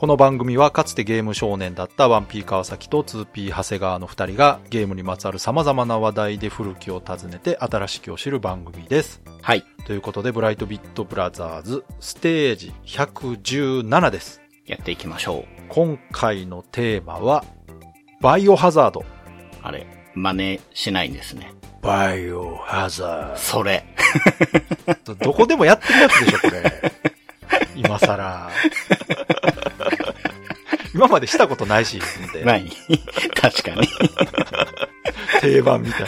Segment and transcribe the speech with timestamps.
[0.00, 9.20] この番組はかつてゲーム少年だったワンピー川崎と 2P 長谷川の二人がゲームにまつわる様々な話題で古きを訪ねて新しきを知る番組です。
[9.42, 9.62] はい。
[9.84, 14.40] ということで、ブライトビットブラザーズステージ117です。
[14.64, 15.44] やっていきましょう。
[15.68, 17.44] 今回のテーマは、
[18.22, 19.04] バイオハザード。
[19.60, 21.52] あれ、真似しないんですね。
[21.82, 23.84] バイオハザそれ。
[24.86, 25.14] ード。
[25.14, 26.92] どこでもやってるやつでしょ、これ。
[27.76, 28.50] 今更。
[30.94, 32.00] 今までしたことないし、
[32.32, 32.70] でない。
[33.34, 33.88] 確かに。
[35.40, 36.02] 定番みたい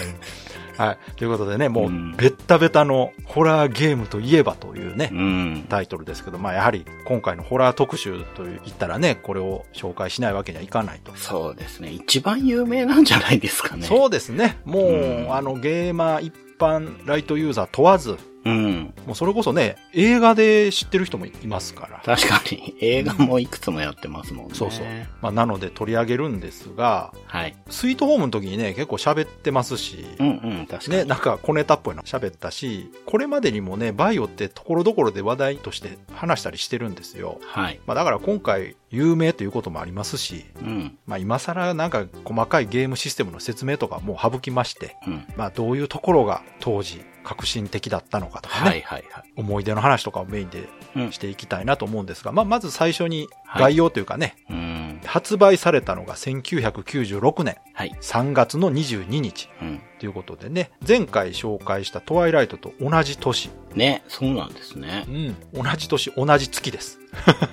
[0.78, 0.84] な。
[0.84, 0.98] はい。
[1.16, 5.66] ということでね、もう、うんベッタベタのホラーゲームといえばというね、うん。
[5.69, 11.12] タイトルですけど、まあやはり今回のホラー特集と言ったらね、これを紹介しないわけにはいかないと。
[11.14, 11.91] そうですね。
[11.91, 13.86] 一番有名なんじゃないですかね。
[13.86, 14.58] そうですね。
[14.64, 14.96] もう、う
[15.27, 18.95] んあの、ゲーマー一般ライトユーザー問わず、うん。
[19.07, 22.03] もうそれこそね、映画で知ってる人もいますから。
[22.05, 24.55] 確かに、映画もいくつもやってますもんね。
[24.55, 24.87] そうそう。
[25.21, 27.57] まあなので取り上げるんですが、はい。
[27.70, 30.31] スイートホームの時にね、結構喋ってますし、うんう
[30.63, 30.98] ん、確かに。
[30.98, 37.39] ね、なんか小ネタっぽいの喋ったし、これまでにもね、バイオってところどころで話題として話したりしてるんですよ。
[37.43, 37.81] はい。
[37.87, 40.98] まあだから今回有名ということもありますし、うん。
[41.07, 45.27] まあ今更なんか細かいゲームシステムの説明とかもう省きまして、うん。
[45.37, 49.33] まあどういうところが当時革新的だったのかとかね、はいはいはい。
[49.37, 55.01] 思い出の話とかをメインでうんしていきたいなと思うんですが、まあまず最初に概要というかね、うん。
[55.05, 57.92] 発売されたのが1996年はい。
[58.01, 59.81] 3月の22日うん。
[59.98, 65.11] ということでね、前回紹介したトワイライトと同じ年、ね、そうなんですねう。
[65.58, 66.98] ん、同じ年、同じ月です。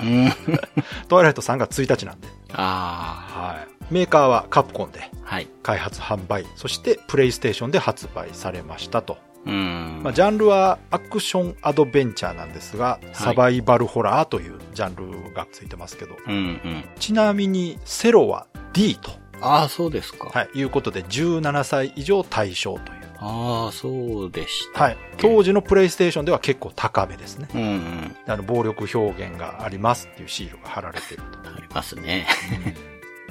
[0.02, 0.32] うん。
[1.08, 2.28] トワイライト3月1日なんで。
[2.54, 3.94] あはい。
[3.94, 5.36] メーカーはカプコンであ。
[5.36, 5.48] はい。
[5.64, 9.18] 開発販売、そしてプレイステーションで発売されましたと。
[9.46, 10.02] うん。
[10.04, 16.84] まあ、ジャンルはアクションアドベンチャーなんですが、サバイバルホラーというジャンルがついてますけど、うんうん。
[17.00, 19.12] ちなみにセロは D と、
[19.42, 20.30] ああ、そうですか。
[20.30, 23.00] はい、いうことで17歳以上対象という。
[23.22, 24.84] ああ、そうでした。
[24.84, 24.98] はい。
[25.18, 27.50] 当時のプレイステーションでは結構高めですね。
[27.54, 28.16] うんうん。
[28.28, 32.28] あの、暴力表現がありますっていうシールが貼られてるありますね。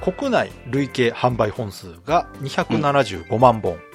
[0.05, 0.13] と。
[0.13, 3.73] 国内累計販売本数が275万本。
[3.73, 3.88] うーん。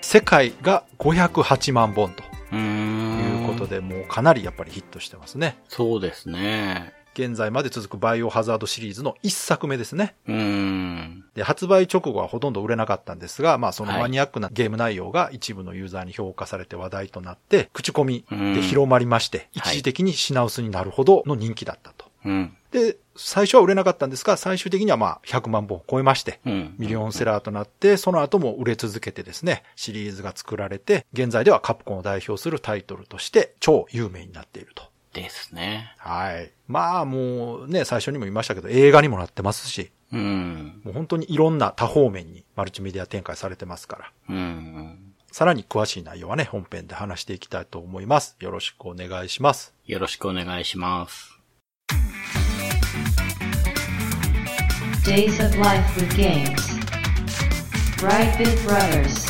[0.00, 2.22] 世界が508万本と。
[2.52, 5.58] いうことで、もうかなりやっぱりヒットしてますね。
[5.68, 6.92] そうですね。
[7.14, 10.14] 現在まで続くバイオハザードシリーズの一作目ですね。
[10.26, 11.24] うーん。
[11.34, 22.09] で、発売直後はほとんど売れなかったんですが、まあそのはいマニアックなゲーム内容が一部のユーザーに評価されて話題となって、口コミうんで広まりまして、一時的に品薄になるほどの人気だったと。
[22.24, 22.56] うん。
[22.70, 26.74] で、最初は売れなかったんですが、最終的にはまあ100万本を超えまして、うん。
[26.78, 34.90] ミリオンセラーとなって、その後も売れ続けてですね、シリーズが作られて、現在ではカプコンを代表するタイトルとして超有名になっていると。
[35.12, 35.94] ですね。
[35.98, 36.52] はい。
[36.68, 40.80] まあもうね、最初にも言いましたけど、映画にもなってますし、うん。
[40.84, 45.14] もう本当にいろんな多方面にマルチメディア展開されてますから、うん。
[45.32, 48.36] さらに詳しい内容はね、本編で話していきたいと思います。
[48.40, 49.74] よろしくお願いします。
[49.86, 51.29] よろしくお願いします。
[55.10, 56.54] Days of Life with Games.
[57.98, 59.28] Brightbit Brothers.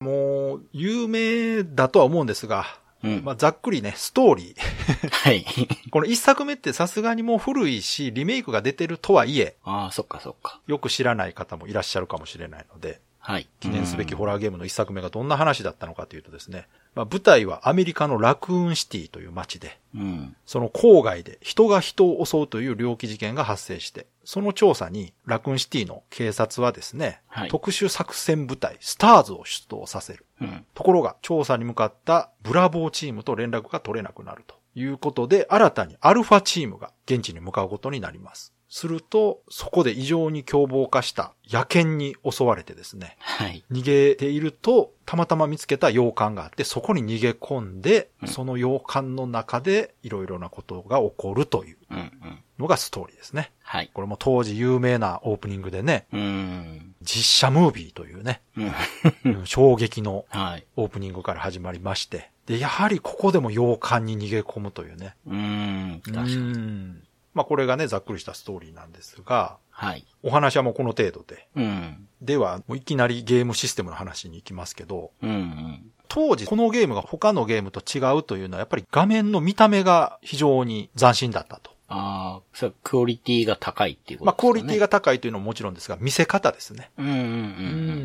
[0.00, 2.66] もう、有名だとは思うんですが、
[3.02, 3.24] うん。
[3.24, 5.08] まあ、ざっくりね、ストーリー。
[5.08, 5.46] はい。
[5.90, 10.60] この一作目ってさすがにもう古いし、リメイクが出てるとはいえ、ああ、そっかそっか。
[10.66, 13.48] よく知らない方もいらっしゃるかもしれないので、はい。
[13.60, 16.66] 記念すべきホラーゲームの一作目がどんな話だったのかというとですね、
[16.96, 20.36] まあ、舞台はアメリカのラクーンシティという街で、うん。
[20.44, 30.26] その郊外で人が人を襲うという猟奇事件が発生して、その調査にラクーンシティの警察はですね、はい特殊作戦部隊スターズを出動させる。
[30.40, 30.64] うん。
[30.74, 38.51] ところが調査に向かったブラボーチームと連絡が取れなくなるということで、新たにアルファチームが現地に向かうことになります。
[38.74, 43.62] すると、そこで異常に凶暴化した野犬に襲われてですね、はい。
[43.70, 51.98] 逃げていると、たまたま見つけた洋館があって、そこに逃げ込んで、うんその洋館の中でいろいろなことが起こるといううん。
[51.98, 52.12] うん。
[52.58, 53.52] のがストーリーですね。
[53.62, 53.90] はい。
[53.92, 56.94] これも当時有名なオープニングでね、うん。
[57.02, 58.72] 実写ムービーというね、うん。
[59.34, 60.64] う ん衝撃のはい。
[60.76, 65.14] オープニングから始まりまして、で、やはりここでも洋館に逃げ込むというね。
[65.26, 66.00] うん。
[66.06, 66.94] 確かうに。
[67.34, 70.06] んまあこれがね、ざっくりしたストーリーなんですが、はい。
[70.22, 71.48] お話はもうこの程度で。
[71.56, 72.06] うん。
[72.20, 75.92] では、もういきなりゲームシステムの話に行きますけど、うんうん。
[76.08, 81.71] 当時このゲームが他のゲームと違うというのはやっぱり画面の見た目が非常に斬新だったと。
[81.92, 84.60] ああ、それクオリティが高いっていうこまあ、とですかね。
[84.60, 86.90] クオリティが高いというのももちろんですが、見せ方ですね。
[86.98, 87.22] うんうんうんうん。
[87.22, 87.32] う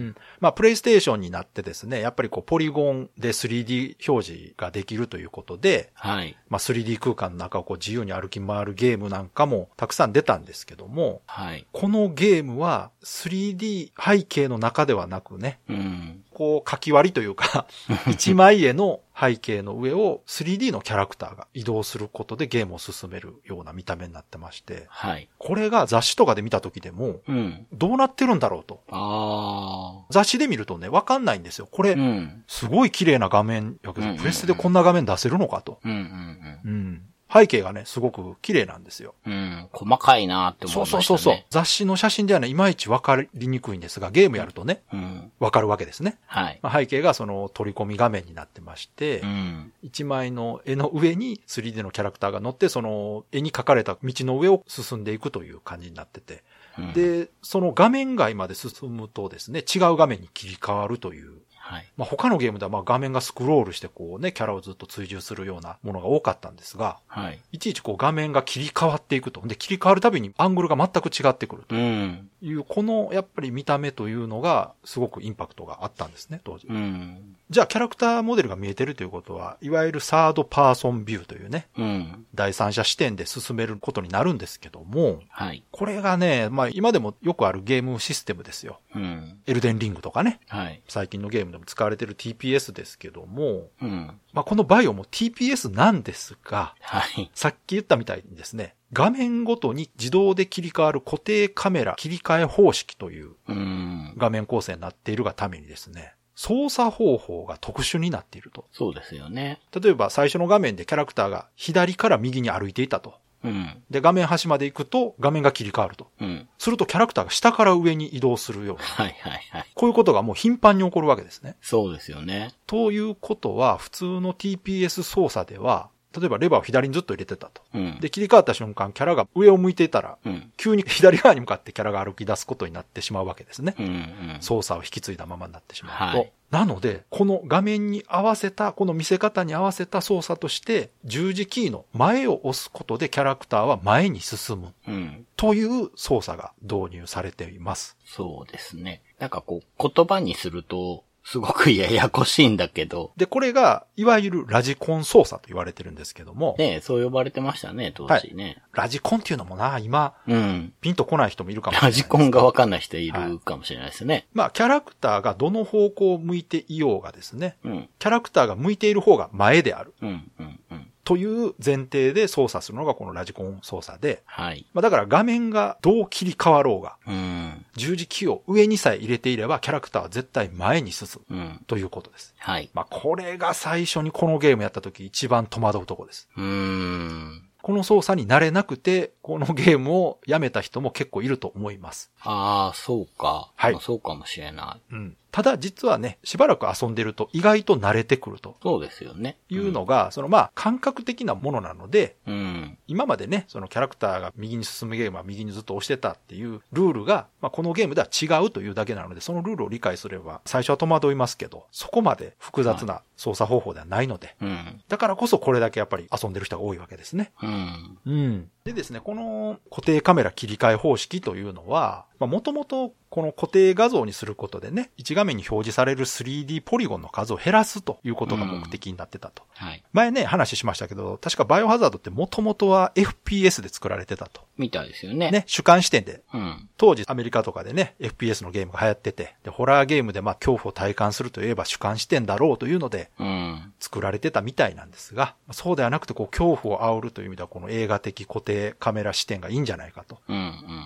[0.09, 6.35] んまあ、プレイステーションになってですね、やっぱりこう、ポリゴンで 3D 表示ができるということで、はい。
[6.49, 11.65] まあ、3D 空間の中をこう自由に歩き回るゲームなんかもたくさん出たんですけども、はい。
[11.71, 16.23] このゲームは 3D 背景の中ではなくね、うん。
[16.37, 17.65] こう書き割りというか、
[18.07, 25.29] 一枚絵の背景の上を 3D のキャラクターが移動することでゲームを進めるような見た目になってまして、はい。
[25.39, 27.65] これが雑誌とかで見た時でも、うん。
[27.73, 28.83] どうなってるんだろうと。
[28.91, 31.67] あ雑誌で見るとね、わかんないんですよ。
[31.71, 31.95] これ、あ。
[31.95, 32.43] うん。
[32.45, 35.79] すごい綺麗な画面やけど、うんうんうんプレステでこんな画面出せるのかと。
[35.83, 37.01] うんうんうん。
[37.31, 39.13] 背景がね、すごく綺麗なんですよ。
[39.25, 39.33] うん。
[39.33, 39.69] うん。
[39.71, 41.03] 細かいなって思いそうましたね。
[41.03, 41.43] そうそうそう。
[41.49, 45.31] 雑誌の写真ではね、いまいちわかりにくいんですが、ゲームやるとね、うん。
[45.39, 46.17] わかるわけですね。
[46.25, 46.59] はい。
[46.61, 49.73] まあ、背景がその取り込み画面になってまして、うん。
[49.83, 56.43] 一枚の絵の上に 3D のキャラクターが乗って、その絵に描かれた道の上を進んでいくという感じになってて、
[56.77, 61.85] うん、で、その画面外まで進むとですね、違う画面に切り替わるという、はい。
[61.97, 67.39] まあ、他のゲームではまあ画面がスクロールしてこうね、キャラをずっと追従するようなものが多かったんですが、はい。
[67.51, 69.41] いちいちこう画面が切り替わっていくと。
[69.45, 72.29] で、切り替わるたびにアングルが全く違ってくるとうん。
[72.41, 76.67] いう、このやっぱり見た目というのがすごくインパクトがあったんですね、当時。
[76.67, 77.35] うん。
[77.49, 82.25] じゃあキャラクターモデルが見えてるということは、いわゆるサードパーソンビューというね、うん。
[82.35, 85.63] 第三者視点で進めることになるんですけども、はい。
[85.71, 88.81] これがね、まあ今でもよくあるゲームシステムですよ。
[88.93, 89.39] うん。
[89.45, 90.81] エルデンリングとかね、はい。
[90.89, 94.19] 最近のゲームでも使われてる TPS ですけども、うん。
[94.33, 97.31] まあこのバイオも TPS なんですが、はい。
[97.33, 104.13] さっき言ったみたいにですね、画面ごとに自動で切り替わる固定カメラ切り替え方式といううん。
[104.17, 108.65] 画面構成になっているがためにですね、操作方法が特殊になっていると。
[108.71, 109.59] そうですよね。
[109.73, 113.15] 例えば最初の画面でキャラクターが左から右に歩いていたと。
[113.43, 113.81] うん。
[113.89, 116.11] で、画面端まで行くと画面が切り替わると。
[116.21, 116.47] うん。
[116.59, 118.83] するとキャラクターが下から上に移動するような。
[118.83, 119.65] はいはいはい。
[119.73, 121.55] こういうことがもう頻繁に起こるわけですね。
[121.59, 122.53] そうですよね。
[122.67, 125.89] ということは、普通の TPS 操作では、
[126.19, 127.61] 例えばレバーを左にずっと入れてたと。
[127.73, 127.99] うん。
[127.99, 130.51] で、切り替わった瞬間、キャラが上を向いていたら、うん。
[130.57, 133.75] 急に左側に向かってキャラが歩き出すことになってしまうわけですね。
[133.77, 133.85] うん。
[133.85, 134.37] うん。
[134.41, 136.17] 操作を引き継いだままになってしまうと。
[136.17, 145.25] はいなので、この画面に合わせた、この見せ方に合わせた操作として、十字キーの前を押すことでキャラクターは前に進むうん。
[145.35, 147.97] という操作が導入されています。
[148.05, 149.01] そうですね。
[149.19, 158.63] なんかこう、言葉にすると、すごくややこしいんだけど、で、これが、いわゆるラジコン操作と言われてるんですけども、ねそう呼ばれてましたね、当時ね。
[158.71, 160.73] ラジコンっていうのもな、今、うん。
[160.79, 161.91] ピンとこない人もいるかもしれない。
[161.91, 164.25] ラジコンがわかんない人いるかもしれないですね。
[164.33, 167.89] まあ、キャラクターがどの方向を向いていようがですね、うん。
[167.99, 170.31] キャラクターが向いている方が前であるうん。
[170.39, 170.59] うん。
[170.71, 170.87] うん。
[171.07, 174.65] という前提で操作するのがこのラジコン操作で、はい。
[174.73, 177.65] まあ、だから画面がどう切り替わろうが、うん。
[177.77, 181.61] 十字キーを上にさえ入れていればキャラクターは絶対前に進むうん。
[181.65, 182.35] ということです。
[182.39, 182.69] はい。
[182.73, 186.27] まあ、これが最初にこのゲームやった時一番戸惑うとこです。
[186.35, 187.43] うーん。
[187.61, 192.11] この操作に慣れなくて、このゲームをやめた人も結構いると思います。
[192.21, 193.49] ああ、そうか。
[193.55, 194.93] はいまあそうかもしれない。
[194.93, 195.17] うん。
[195.31, 199.37] ただ実はね、しばらく遊んでると意外と慣れてくるとそうですよね。
[199.49, 202.77] いうのが、そのまあ感覚的なものなので、うん。
[202.87, 214.81] 今までね、そのキャラクターが右に進むゲームは右にずっと押してたっていうルールが、まあ、このゲームでは違うというだけなので、そのルールを理解すれば、最初は戸惑いますけど、そこまで複雑な操作方法ではないので、うん。
[214.87, 217.31] だからこそこれだけやっぱり遊んでる人が多いわけですね。
[217.41, 217.97] うん。
[218.05, 218.49] うん。
[218.67, 229.43] でですね、この固定カメラ切り替え方式というのは、まあ、もともとこの固定画像にすることでね、1画面に表示される 3D ポリゴンの数を減らすということが目的になってたと。
[229.53, 229.83] はい。
[229.93, 234.41] 前ね、話しましたけど、確かバイオハザードってもともとは FPS で作られてたと。
[234.57, 235.31] みたいですよね。。
[235.31, 236.23] ね、主観視点で。
[236.33, 236.67] うん。
[236.75, 243.73] 当時アメリカとかでね、FPS のゲームが流行ってて、で、ホラーゲームでまあ恐怖を体感するといえば主観視点だろうというので、うん。
[243.79, 250.19] 作られてたみたいなんですが、そうではなくてこう恐怖を煽るという意味ではこの映画的固定カメラ視点がいいんじゃないかと。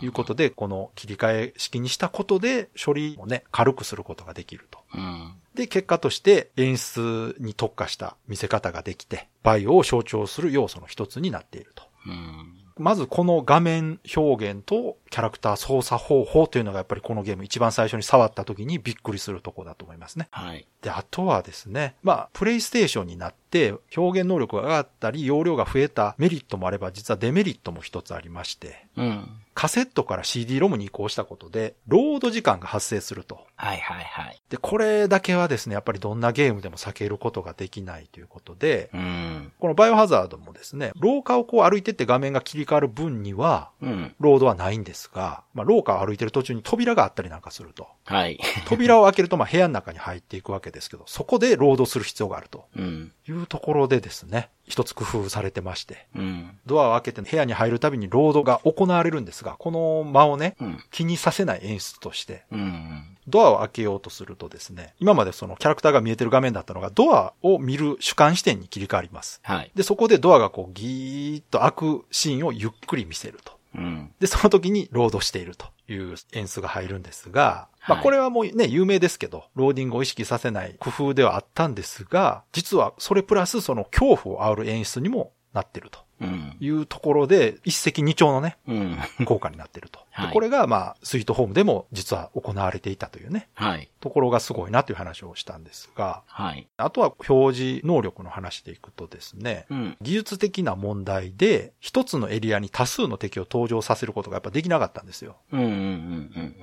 [0.02, 4.80] いうことで、この切り替え式にしたことで、処理をね、軽くすることができると。
[4.94, 5.36] うん。
[5.56, 11.84] で、結果として演出に特化した見せ方ができて、バイオを象徴する要素の一つになっていると。
[12.08, 12.58] うん。
[12.78, 20.30] まずこの画面表現とキャラクター操作方法というのがやっぱりこのゲーム一番最初に触った時にびっくりするとこだと思いますね。
[20.32, 20.66] はい。
[20.82, 29.30] で、あとはですね、まあ、プレイステーションになって表現能力が上がったり容量が増えたメリットもあれば実はデメリットも一つありまして、うん。
[29.54, 33.46] カセットから CD ロムに移行したことで、ロード時間が発生すると。
[33.56, 34.42] はいはいはい。
[34.50, 39.52] で、これだけはですね、やっぱりどんなゲームでも避けることができないということで、うん。
[39.60, 44.16] このバイオハザードもですね、廊下をこう歩いてって画面が切り替わる分には、うん。
[44.20, 47.88] ロードはないんですが、まあ、廊下を歩いてる途中に扉があったりなんかすると。
[48.06, 48.40] はい。
[48.66, 53.12] 扉を開けると、まあ、部屋の中に入っていくわけですけど、そこでロードする必要があるとうん。
[53.28, 56.58] いうところでですね、一つ工夫されてまして、うん。
[56.66, 60.84] ドアを開けて部屋に入るたびにロードが行われるんですが、この間をね、うん。
[60.92, 63.18] 気にさせない演出として、うん。
[63.28, 69.40] ドアを開けようとするとですね、今までそのキャラクターが見えてる画面だったのが、ドアを見る主観視点に切り替わります。
[69.44, 69.72] はい。
[69.76, 73.61] で、そこでドアがこうギーッと開くシーンをゆっくり見せると。
[73.76, 74.14] うん。
[74.20, 86.11] で、その時にロードしているという演出が入るんですが、まあはいこれはもうね、有名ですけど、ローディングを意識させない工夫ではあったんですが、実はそれプラスその恐怖を煽る演出にもなってるとうん。
[86.60, 88.98] いうところで、一石二鳥のね、うん。
[89.26, 90.00] 効果になってると。
[90.34, 93.90] これがまあ、スイートホームでも実は行われていたというね、はい。
[94.00, 96.68] ところがすごいなという話をしたんですが、はい。
[96.78, 99.98] あとは表示能力の話でいくとですね、うん。
[100.02, 105.38] 技術的な問題で、一つのエリアに多数の敵を登場させることがやっぱできなかったんですよ。
[105.52, 105.62] うん。
[105.62, 105.68] うん。
[105.68, 105.70] う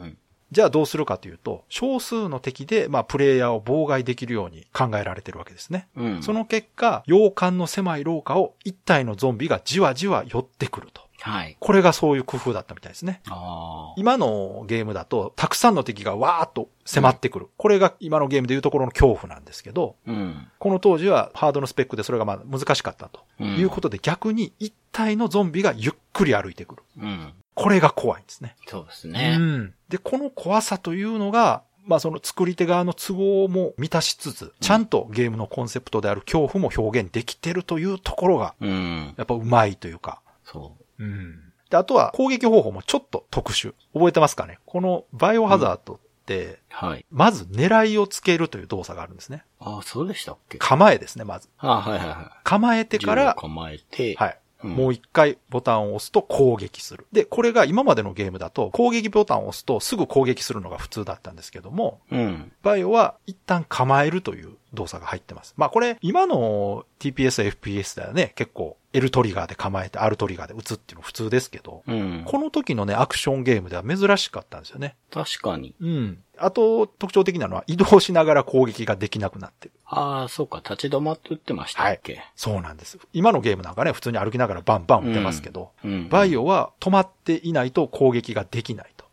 [0.05, 0.19] ん。
[0.50, 5.88] じゃあどうするかというと、少数の敵で、まあ、プレイヤーを妨害できるように考えられてるわけですね。
[5.97, 6.07] うん。
[6.17, 6.23] うん。
[6.23, 11.09] その結果、洋館の狭い廊下を一体のゾンビがじわじわ寄ってくると。
[11.21, 11.57] はい。
[11.59, 13.21] これがそういう工夫だったみたいですね。
[13.97, 17.49] 今のゲームだと、たくさんの敵がわーっと迫ってくる。
[17.57, 20.49] これが今のゲームでいうところの恐怖なんですけど、うん。
[20.59, 26.83] この当時はハードのスペックでそれがまあ難しかったとうんいうことで、逆に一体のゾンビがゆっくり歩いてくる。
[27.00, 27.33] うん。
[27.59, 28.55] これが怖いんですね。
[28.69, 29.37] そうですうね。
[29.37, 29.75] ん。
[29.88, 39.15] で、この怖さというのが、まあその作り手側の都合も満たしつつ、ちゃんとゲームのコンセプトである恐怖も表現できてるというところが、うん。
[39.17, 41.53] やっぱうまいというか、そうん。
[41.71, 43.75] で、あとは攻撃方法もちょっと特殊。
[43.93, 44.59] 覚えてますかね？
[44.65, 46.59] このバイオハザードって、う。
[46.71, 47.05] はい。
[47.11, 49.45] まず狙いをつけるという動作があるんですね。
[49.59, 50.59] ああ、そうでしたっけ？
[50.59, 51.49] 構えですね、まず。
[51.59, 52.41] ああ、はいはいはい。
[52.45, 54.38] 構えてから、構えて、はい。
[54.65, 57.07] うんもう一回ボタンを押すと攻撃する。
[57.12, 62.53] で、これが今までのゲームだと攻撃ボタンを押すとすぐ攻撃するのが普通だったんですけども、うん。
[62.62, 65.55] バイオは一旦構えるという動作が入ってます。
[65.57, 72.23] まあこれ、今の TPS、FPS だよね、結構 L トリガーで構えて R トリガーで撃つっていうの普通ですけど、うん。
[72.27, 74.97] この時のね、アクションゲームでは珍しかったんですよね。
[75.11, 75.75] 確かに。
[75.81, 76.19] うん。
[76.40, 79.75] あと、特徴的なのは移動しながら攻撃ができなくなってる。
[79.87, 82.99] ああ、そうか、立ち止まって撃ってましたっけ、そうなんです。
[83.12, 86.09] 今のゲームなんかね、普通に歩きながらバンバン撃ってますけど、うん。
[86.09, 89.07] バイオは止まっていないと攻撃ができないと。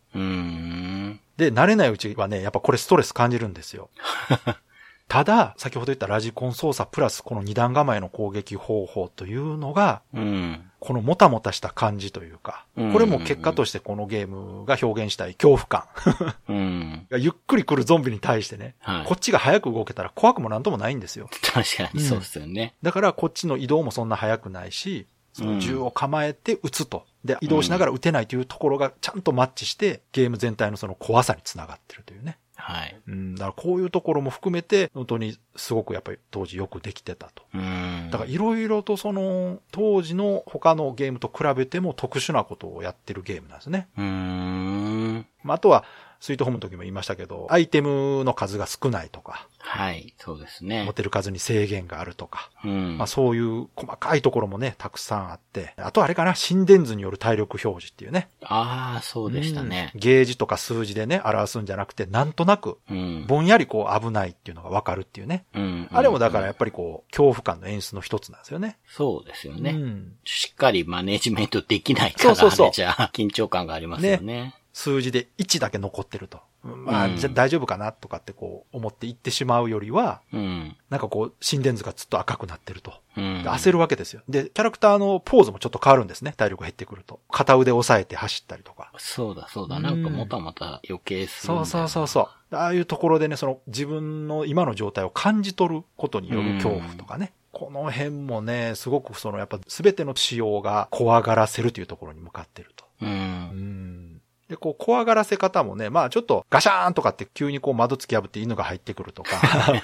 [1.36, 3.90] で、慣れないうちはね、やっぱこれストレス感じるんですよ。
[5.08, 10.70] ただ、先ほど言ったラジコン操作プラスこの二段構えの攻撃方法というのが、うん。
[10.86, 15.84] このもたもたした感じというか、うんこれも結果としてこのゲームが表現したい恐怖感
[16.48, 17.06] うん。
[17.10, 21.28] がゆっくり来るゾンビに対してね、はいこっちが早く動けたら怖くもなんともないんですよ。
[21.42, 22.74] 確かにそうですよね。
[22.82, 27.04] だからこっちの移動もそんな速くないし、その銃を構えて撃つと。
[27.24, 32.38] で、移動しながら撃てないというところがちゃんとマッチして、ゲーム全体のその怖さにつながってるというね。
[32.66, 32.96] はい。
[33.06, 37.44] うん、だからこういうところも含めて、本当にすごくやっぱり当時よくできてたと。
[37.54, 38.08] うん。
[38.10, 43.86] だからいろいろとその、当時の他のゲームと比べても特殊なことをやってるゲームなんですね。
[43.96, 45.26] うーん。
[45.44, 45.84] まあ、あとは、
[46.26, 50.92] スイートホームの時も言いましたけど、アイテムの数が少ないとか、はい、そうです持ねっ。
[50.92, 52.98] てる数に制限があるとか、うん。
[52.98, 58.28] まあそういう細かいところもね、たくさんあって、あとあれかな、心電図による体力表示っていうね。
[58.42, 60.00] ああ、そうでしたねうん。
[60.00, 63.24] ゲージとか数字でね、表すんじゃなくて、なんとなく、うん。
[63.28, 65.44] ぼんやりこう危ないっていうのがわかるっていうね。
[65.54, 65.88] うん。
[65.92, 68.78] あれもだからやうんっぱりこう、恐怖感の演出の一つなんですよね。
[68.88, 69.70] そうですよね。
[69.70, 74.54] うんしっかりマネジメントできないから、そうそうそう緊張感がありますよね。
[74.76, 76.40] 数字で1だけ残ってると。
[76.62, 80.76] うんまあ、うんじゃあ大丈夫かなとかってこう思って言ってしまうよりは、うん。
[80.90, 82.92] なんかこう、心電図がずっと赤くなってると。
[83.16, 83.42] うん。
[83.42, 84.20] で焦るわけですよ。
[84.28, 86.34] で、キャラクターのポーズもちょっと変わるんですね。
[86.36, 87.20] 体力減ってくると。
[87.30, 88.92] 片腕押さえて走ったりとか。
[88.98, 89.76] そうだそうだ。
[89.76, 92.56] うんなんかもたもた余計するそうそうそうそう。
[92.56, 97.32] ああいうところでね、その自分の今の状態を感じ取ることによる恐怖とかね。
[97.50, 102.84] この辺もね、すごくそのやっぱ全ての仕様が怖がらせるというところに向かってると。
[103.00, 103.06] う。
[103.06, 104.05] うんん。
[104.48, 109.30] で、こう、怖がらせ方もね、まあちょっとガシャーンとかって急にこう窓突き破って犬が入ってくるとか、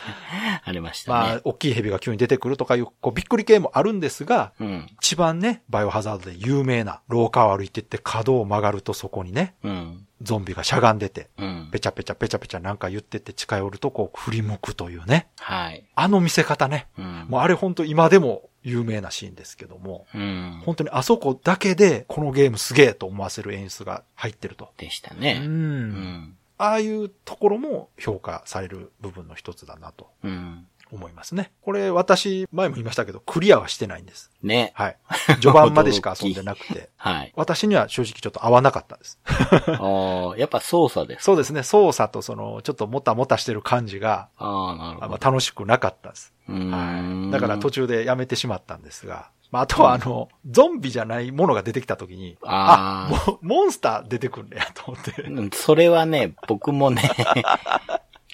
[0.65, 1.19] ありましたね。
[1.19, 4.87] まあ大きい蛇が急に出てくるとかいう、こうびっくり系もあるんですが、うん。
[5.01, 10.07] 一番ね、バイオハザードで有名な廊下を歩いてって角を曲がるとそこにね、うん。
[10.23, 11.69] ゾンビがしゃがんでて、うん。
[11.73, 15.29] ペチャペチャペチャペチャなんか言ってって近寄るとこう振り向くというね。
[15.39, 15.85] はい。
[15.95, 16.89] あの見せ方ね。
[16.99, 17.27] うん。
[17.29, 20.63] もうあれほんと今でも有名なシーンですけども、うん。
[20.65, 24.71] 本当にあそこだけでこのゲームすげえと思わせる演出が入ってると。
[24.77, 25.21] でしたう。
[25.21, 25.41] ね。
[25.45, 26.37] うんん。
[26.59, 30.67] ああいうところも評価される部分の一つだなとうん。
[30.93, 31.53] 思いますね。
[31.63, 34.31] これ私、前も言いましたけど、クリアはしてないんです。
[34.43, 34.73] ね。
[34.75, 34.97] はい。
[35.41, 36.91] 序盤までしか遊んでなくて。
[36.97, 37.33] はい。
[37.35, 39.19] 私には正直ちょっと合わなかったです。
[39.27, 41.25] ああ、やっぱ操作です。
[41.25, 41.63] そうですね。
[41.63, 45.07] 操作とその、ちょっともたもたしてる感じが、ああ、なるほど。
[45.07, 46.35] あまあ楽しくなかったです。
[46.49, 47.33] うーんはい。
[47.33, 55.23] だから途中でやめてしまったんですが、まあ、あとはあの、ゾンビじゃないものが出てきた時に、あーあ、モンスター出てくんねやと思って。
[55.23, 57.11] うんそれはね、僕もね、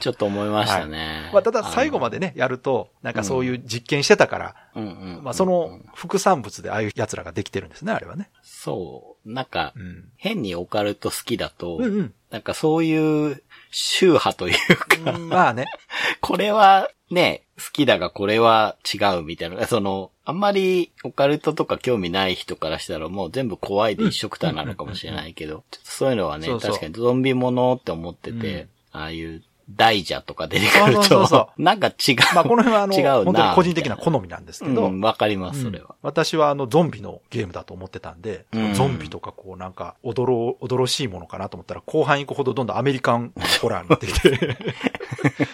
[0.01, 1.31] ちょっと思いましたね。
[1.33, 8.31] まあ、ただ最後までね、やると、なんかそういう実験してたから、うんうんうんまあ、その副産物でああいう奴らができてるんですね、あれはね。
[8.43, 9.33] そう。
[9.33, 10.05] なんか、うん。
[10.17, 15.29] 変にオカルト好きだと、うんうんなんかそういう宗派というか、うん。
[15.31, 15.65] まあね。
[16.21, 19.67] これはね、好きだがこれは違うみたいな。
[19.67, 32.17] その、あんまりオカルトとか興味ない人からしたらもう全部怖いで一緒くたなのかもしれないけど、そういうのはね、そうそう確かにゾンビものって思ってて、うんああいう大蛇とか出てくると、そうそう なんか違う。
[32.35, 35.95] まあ、この辺はあの、 違うな本当に個人的な好みなんですけど、うん、わかります、それはうん。
[36.03, 44.57] 私はあの、ゾンビのゲームだと思ってたんで、うんゾンビとかこうなんか、おどろ、おどろしいものかなと思ったら、後半行くほどどんどんアメリカンホラーになってきて。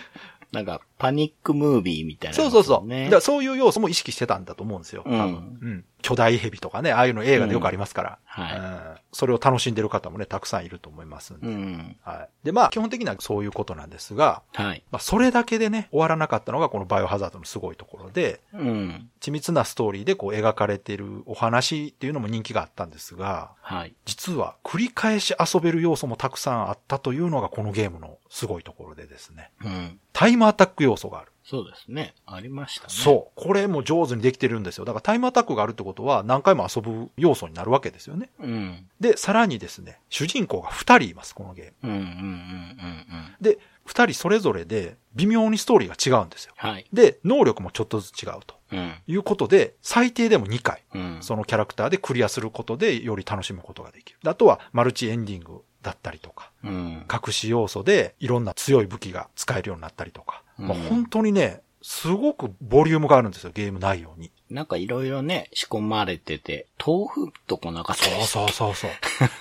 [0.54, 2.88] なんか、パニックムービーみたいな、そうそうそう。
[2.88, 5.02] ねだそういう要素も意識してたんだと思うんですよ。
[5.04, 5.84] 多分うんうん。
[6.02, 8.18] 巨大蛇とかね、ああいうの映画でよくありますから。
[8.24, 11.46] はいうんそれを楽しんでる方もね、たくさんいると思いますんで。
[11.46, 11.96] うん。
[12.02, 12.28] はい。
[12.42, 14.82] で、まあ、基本的にはそういうことなんですが、はい。
[14.90, 19.08] まあ、それだけでね、終わらなかったのがこのバイオハザードのすごいところで、うん。
[19.20, 23.94] 緻密なストーリーでこう描かれているお話っていうのも人気があったんですが、はい。
[24.04, 29.52] 実は繰り返し遊べる要素もたくさんあったというのがこのゲームのすごいところでですね。
[29.64, 30.00] うん。
[30.12, 31.30] タイムアタック要素がある。
[31.44, 32.14] そうですね。
[32.24, 32.88] ありましたね。
[32.88, 33.40] そう。
[33.40, 34.86] これも上手にできてるんですよ。
[34.86, 38.30] だからタイムアタックがあるってことは何回も遊ぶ要素になるわけですよね。
[38.40, 38.44] う。
[38.44, 38.86] うん。
[38.98, 41.92] で、さらにですね、主人公が2人います、このゲーム。
[41.92, 43.34] うんうんうんうんうん。
[43.42, 46.54] で、2人それぞれで微妙にストーリーが違うんですよ。
[46.56, 46.86] はい。
[46.94, 48.94] で、能力もちょっとずつ違うとうん。
[49.06, 51.18] いうことで、最低でも2回、うん。
[51.20, 54.18] そのキャラクターでクリアすることでより楽しむことができる。
[54.24, 57.06] あとはマルチエンディングだったりとか、うん。
[57.12, 64.32] 隠し要素でいろんな強い武器が使えるようになったりとか、うんまあ、本当にね、すごくボリュームがあるんですよ、ゲーム内容に。
[64.48, 68.90] なんかいろいろね、仕込まれてて、豆腐とかなかったそうそうそうそう。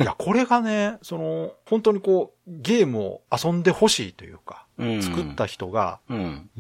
[0.04, 6.00] いや、これがね、その、本当にこう、ゲームを遊んでほしいというか、うん作った人が、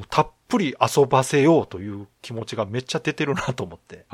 [0.10, 4.06] たっぷり遊ばせようという気持ちがめっちゃ出てるなと思って。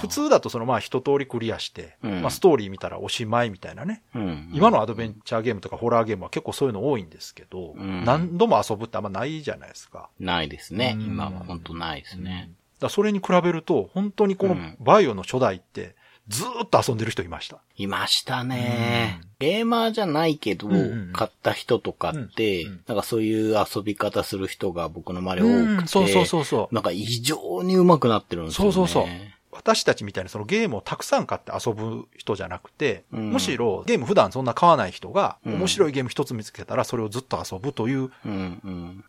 [0.00, 4.02] 普通だとそのまあ一通りクリアして、うんまあストーリー見たらおしまいみたいなね。
[4.14, 4.50] うん。
[4.52, 10.08] 今のアドベンチャーゲームとかホラーゲームは結構そういうの多いんですけど、うん何度も遊ぶってあんまないじゃないですか。
[10.18, 10.94] ないですね。
[10.96, 12.50] うん今は本当ないですね。
[12.80, 15.94] だそれに比べると、本当にこのうんバイオの初代って、
[16.28, 17.58] ずーっと遊んでる人いました。
[17.76, 19.20] いましたね。
[19.38, 20.68] ゲーマーじゃないけど、
[21.12, 26.74] 買った人とかって、なんかそういう遊び方する人が僕の周り多くて、そうそうそうそう。
[26.74, 28.72] なんか異常に上手くなってるんですよね。
[28.72, 29.12] そうそうそう
[29.56, 38.10] 私たちみたいにそのゲームをたくさん買って遊ぶ人じゃなくて、うんむしろゲーム普段そんな買わない人が、うん面白いゲーム一つ見つけたらそれをずっと遊ぶという。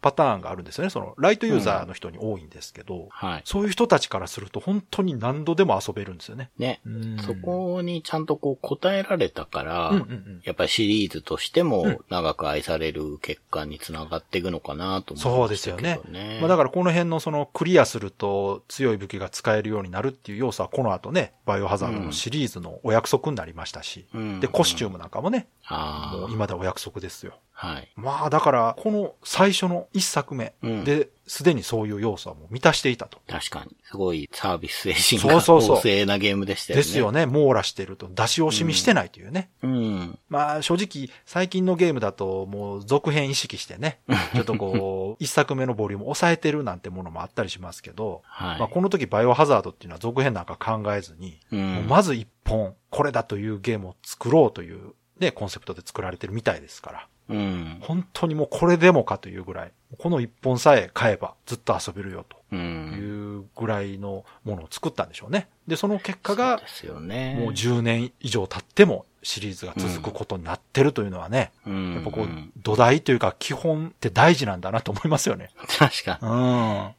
[0.01, 0.89] パターンがあるんですよね。
[0.89, 3.41] そのライトユーザーの人に多いんですけど、はい。
[3.45, 6.49] そういう人たちからすると本当に何度でも遊べるんですよね。
[6.57, 6.81] ね。
[6.85, 16.37] うんそこにちゃんとこう答えられたから、うんうんうんやっぱりシリーズとしてうんも長く愛される結果につながっていくのかなと思そいうましたですよね。
[16.39, 26.17] まあだからこの辺のそのクリアすると強い武器が使えるようになるっていう要素はこの後ね、バイオハザードのシリーズのお約束になりましたし、うんで、コスチュームなんかもね、ああ。
[26.17, 27.39] もう今でお約束ですよ。
[27.51, 27.91] はい。
[27.95, 33.19] まあだから、この最初の一作目うんで、すでにそういう要素はもう満たしていたと。
[33.27, 33.75] 確かに。
[33.83, 36.83] すごいサービス精神がそうそうそう旺盛なゲームでしたよね。
[36.83, 37.25] ですよね。
[37.25, 38.09] 網羅してると。
[38.09, 39.49] 出し惜しみしてないというね。
[39.61, 40.19] うん。
[40.29, 43.99] まあ正直、最近のゲームだともう続編意識してね、
[44.33, 48.59] ちょっとこう、一作目のボリューム抑えてるなんてものもあったりしますけど、はい。
[48.59, 57.07] まあこの時バイオハザードっていうのは続編なんか考えずに、うんまず一本、これだというゲームを作ろうというね、コンセプトで作られてるみたいですから。
[57.29, 57.77] うん。
[57.81, 62.37] 本当にもうこれでもかというぐらい、この一本さえ買えばずっと遊べるよと。
[62.51, 62.55] う。
[62.55, 65.47] いうんぐらいのものを作ったんでしょうね。
[65.67, 67.35] で、その結果がそうで、すよね。
[67.39, 71.93] もう10年以上経ってもシリーズが続くことになってるというのはね、うん。
[71.95, 75.49] やっぱこううん、土台というか基本って大事なんだなと思いますよね。
[75.77, 76.19] 確か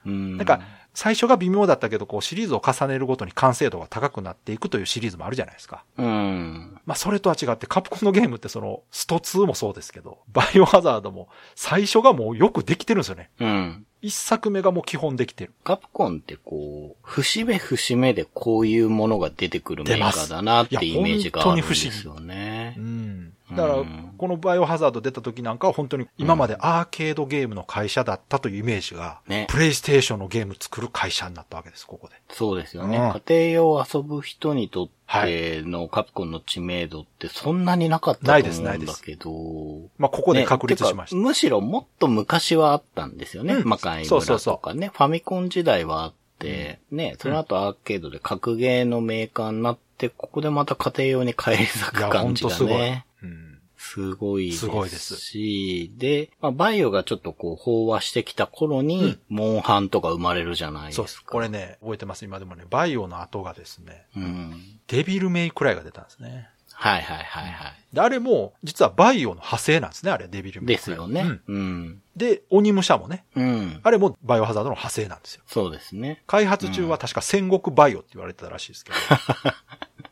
[0.04, 0.12] うん。
[0.12, 0.18] に。
[0.20, 0.36] うん。
[0.36, 0.60] なんか、
[0.98, 5.84] 最初が微妙だったけど、こうシリーズを重ねるごとに完成度が高くなっていくというシリーズもあるじゃないですか。
[5.96, 6.80] うん。
[6.86, 13.30] まあそれとは違ってカプコンのゲームってそのスト2もそうですけど、バイオハザードも最初がもうよくできてるんですよね。
[13.38, 13.86] うん。
[14.02, 15.52] 一作目がもう基本できてる。
[15.62, 22.80] カプコンってこう、節目節目でこういうものが出てくるメーカーだなってイメージがあるんでいや本当に不思議すよねう。
[22.80, 23.32] ん。
[23.50, 32.14] だからうん、このバイオハザード出た時なんかは本当に今までアーケードゲームの会社だったというイメージが、ねプレイステーションのゲーム作る会社になったわけです、ここで。
[32.30, 32.98] そうですよね。
[32.98, 34.88] うん家庭用遊ぶ人にとっ
[35.22, 39.30] てのカプコンの知名度ってそんなになかったとない思うんですないですだけど。
[39.96, 41.16] まあここで確立しました。
[41.16, 43.54] ねむしろもっと昔はあったんですよね。
[43.54, 44.90] うん魔界そうそうそう村とかね。
[44.92, 52.72] ファミコン時代はあって、ね、その後アーケードで格ゲーのメーカーになって、ここでまた家庭用に返り咲く感じ本当すごい。
[52.72, 53.06] がね。
[53.22, 54.60] うんすごいですし。
[54.60, 60.96] すごいですで、まあ、バイオがちょっとこう、飽和してきた頃に、モンハンとか生まれるじゃないですか。
[60.96, 61.24] そうです。
[61.24, 62.24] これね、覚えてます。
[62.24, 64.62] 今でもね、バイオの後がですね、うん。
[64.88, 66.48] デビルメイクライが出たんですね。
[66.72, 67.74] はいはいはいはい。
[67.92, 70.98] で、あれも、実はバイオの派生なんですね、あれ、デビルメイクライ。
[70.98, 71.40] ですよね。
[71.46, 72.02] うんうん。
[72.16, 73.80] で、鬼武者もね、うん。
[73.82, 75.42] あれもバイオハザードの派生なんですよ。
[75.46, 76.22] そうですね。
[76.26, 78.96] 開発中は確か戦国バイオって言われてたらしいですけど。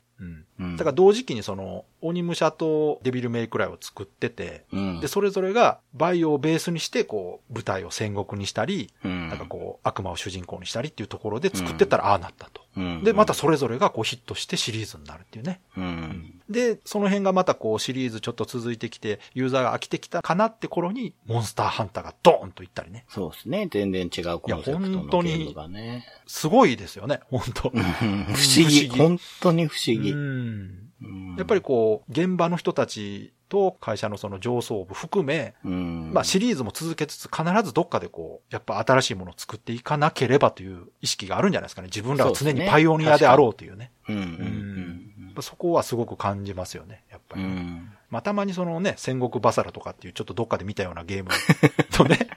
[0.58, 5.00] だから同時期にその、鬼武者とデビルメイクライを作ってて、うん。
[5.00, 9.28] で、それぞれがバイオをベースにして、こう、舞台を戦国にしたり、うん。
[9.28, 12.62] なんかこう、悪魔を主人公にしたりっていうところで作ってったら、ああなったと。
[12.76, 13.04] うん。
[13.04, 15.60] で、またそれぞれがこうヒットしてシリーズになるっていうね。
[15.76, 16.40] うん。
[16.48, 23.04] で、その辺がまたこうシリーズちょっと続いてきて、ユーザーが飽きてきたかなって頃に、モンスターハンターがドーンといったりね。
[23.08, 23.68] そうですね。
[23.70, 26.06] 全然違うコンセプトの本当にゲームがね。
[26.26, 27.86] すごいですよね、本当うん不。
[27.86, 30.12] 思議 本当に不思議。
[30.46, 36.10] うんうんやっぱりこう、現場の人たちと会社のその上層部含め、うん。
[36.12, 41.88] まあシリーズも続けつつ必ずどっかでこう、やっぱ新しいものを作っていかなければという意識があるんじゃないですかね。
[41.88, 43.92] 自分らは常にパイオニアであろうというね。
[44.08, 44.16] うん。
[44.16, 45.26] ううんん。
[45.26, 47.44] やっぱそこはすごく感じますよね、やっぱうり。
[47.44, 47.92] ん。
[48.10, 51.30] まあたまにそのね、戦国バサラとかっていうちょっとどっかで見たようなゲーム
[51.92, 52.28] とね、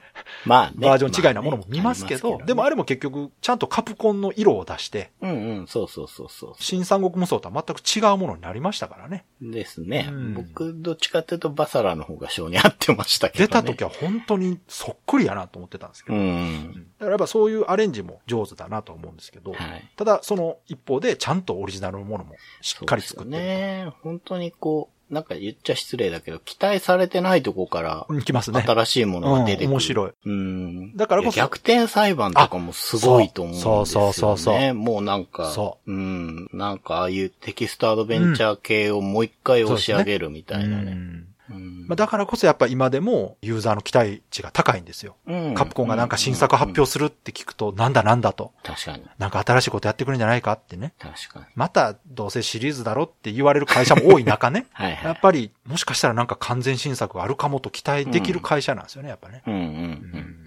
[0.44, 0.88] まあね。
[0.88, 6.54] バージョン違いなものも見ますけど、まあねでもあれも結局ちゃんとカプコンの色を出して、うんうん、そうそうそうそう。
[6.58, 9.24] 新三国無双とは全く違うものになりましたからね。
[9.40, 10.08] ですね。
[10.10, 13.48] うん僕、どっちかっていうとバサラの方が性に合ってましたけどね。
[13.48, 16.22] 出た時は本当にそっくりやなと思ってたんですけうど。
[16.22, 16.72] ん。
[16.72, 19.90] だからやっぱそういうアレンジも上手だなと思うんですけど、はい。
[19.96, 23.92] ただその一方でちゃんとオリジナルのものもしっかり作ってるそうですよね。
[24.02, 28.62] 本当にこう、なんか言っちゃ失礼だけど、期待されてないとこからうん、きますね。
[28.66, 29.66] 新しいものが出てくる。
[29.66, 30.12] うん面白い。
[30.26, 30.96] うん。
[30.96, 33.86] だからこそ逆転裁判とかもすごいと思うんですよ、ね。
[33.86, 35.50] そうそうそうそうもうなんか、。
[35.50, 36.48] そうん。
[36.52, 40.82] なんかああいうテキストアドベンチャー系をもう一回押し上げるみたいなね。
[40.82, 41.26] うんうん
[41.58, 45.16] まあ、だからこそやっぱ今でもユーザーの期待値が高いんですよ。
[45.26, 48.52] うんカプコンがなんか新作発表するって聞くと、なんだなんだと。
[48.62, 49.04] 確かに。
[49.18, 50.94] なんか新しいことやってくるんじゃないかってね。
[50.98, 51.46] 確かに。
[51.54, 54.66] またどうせシリーズだろって言われる会社も多い中ね。
[54.72, 55.04] はいはい。
[55.04, 59.42] やっぱりもしかしたらなんか完全新作があるかもと期待できる会社なんですよね、やっぱね。
[59.46, 59.64] うんうんうん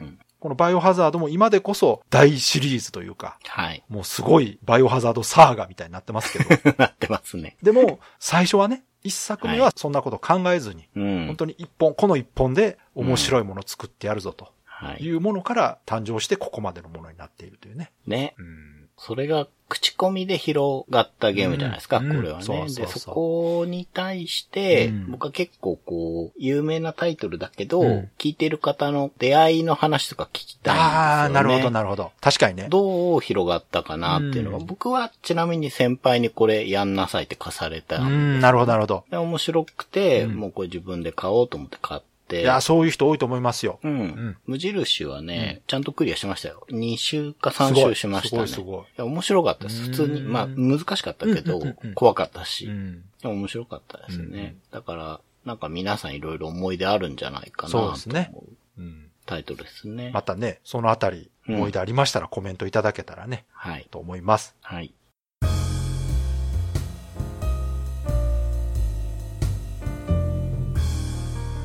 [0.02, 0.03] うん。
[0.44, 3.82] このバイオハザードも今でこそ大シリーズというか、はい。
[3.88, 6.76] もうすごいバイオハザードサーガみたいになってますけど。
[6.78, 7.56] なってますね。
[7.64, 11.28] でも、最初はね、一作目はそんなこと考えずに、うん。
[11.28, 15.06] 本当に一本、この一本で面白いものを作ってやるぞとはい。
[15.06, 17.94] いうものから誕生してここまでのものになっているというね。
[18.06, 18.36] ね。
[18.38, 22.44] うんそれが口コミで広がったゲームじゃないですか、うんこれはね。
[22.44, 30.96] そうそうそうで、そこに対して、うん僕は結構こう、有名なタイトルだけど、うん聞いてる方の出会いの話とか聞きたいんですよ、ね。
[30.96, 32.12] ああ、なるほど、なるほど。
[32.22, 32.68] 確かにね。
[32.70, 37.98] どう広がったかなっていうのが、うん僕はちなみに先輩にこれやんなさいって貸された。
[37.98, 39.04] うん、なるほど、なるほど。
[39.10, 42.13] で面白くて、うんもうこれ自分で買おうと思って買って。
[42.42, 43.80] いや、そういう人多いと思いますよ。
[43.84, 44.02] うん。
[44.02, 46.66] ん無印はね、ちゃんとクリアしましたよ。
[46.70, 48.48] 2週か3すごい週しましたね。
[48.48, 49.82] すごいすごいいや、面白かったです。
[49.84, 50.22] 普通に。
[50.22, 51.62] うんまあ、難しかったけど
[51.96, 52.66] 怖かったし。
[52.66, 53.04] うん。
[53.22, 54.56] でも面白かったですね。
[54.72, 58.34] だから、なんか皆さんいろいろ思い出あるんじゃないかなと思うそうですね
[58.78, 59.10] うん。
[59.26, 60.12] タイトルですね。
[60.14, 63.86] またね、そのあたり、うん思い出ありましたらコメントいただけたらね、はい。
[63.92, 64.56] と思います。
[64.62, 64.94] はい。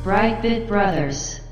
[0.08, 1.42] Brightbit Brothers.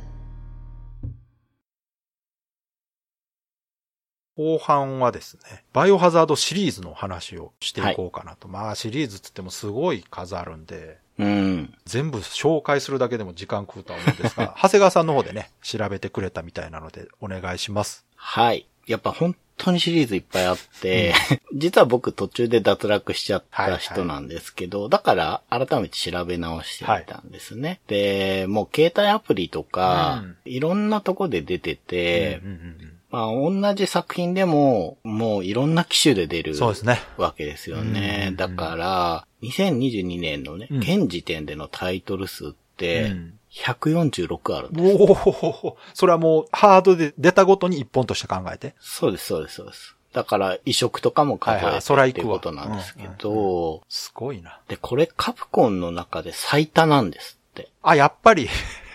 [4.35, 8.49] 後半はですね、バイオハザードシリーズの話をしていこうかなと。
[8.49, 11.75] まあシリーズつってもすごい数あるんで、うん。
[11.85, 18.07] 全部紹介するだけでも時間食うとは思うんですが、長谷川さんの方でね、調べてくれたみたいなのでお願いします。
[18.15, 18.67] はい。
[18.87, 21.15] やっぱ本当にシリーズいっぱいあって、
[21.55, 27.81] 実は僕途中で脱落しちゃった人なんですけど、だから改めて調べ直してみたんですね。
[27.87, 30.37] で、もう携帯アプリとか、うん。
[30.45, 37.01] いろんなとこで出てて、うんうんうんまあ、同じ作品でも、もういろんな機種で出るそうですね。
[37.17, 38.27] わけですよね。
[38.31, 40.79] うんだから、2022年のね、うん。
[40.79, 44.97] 現時点でのタイトル数ってうん、146あるんです。
[45.01, 48.75] おおそれはもう、ハードで出たごとに一本として考えて？
[48.81, 49.97] そうです、そうです、そうです。
[50.13, 54.61] だから、移植とかも数はいはいっていうことなんですけうんど、すごいな。
[54.69, 57.69] で、これカプコンの中で最多なんですって。
[57.83, 58.49] あ、やっぱり、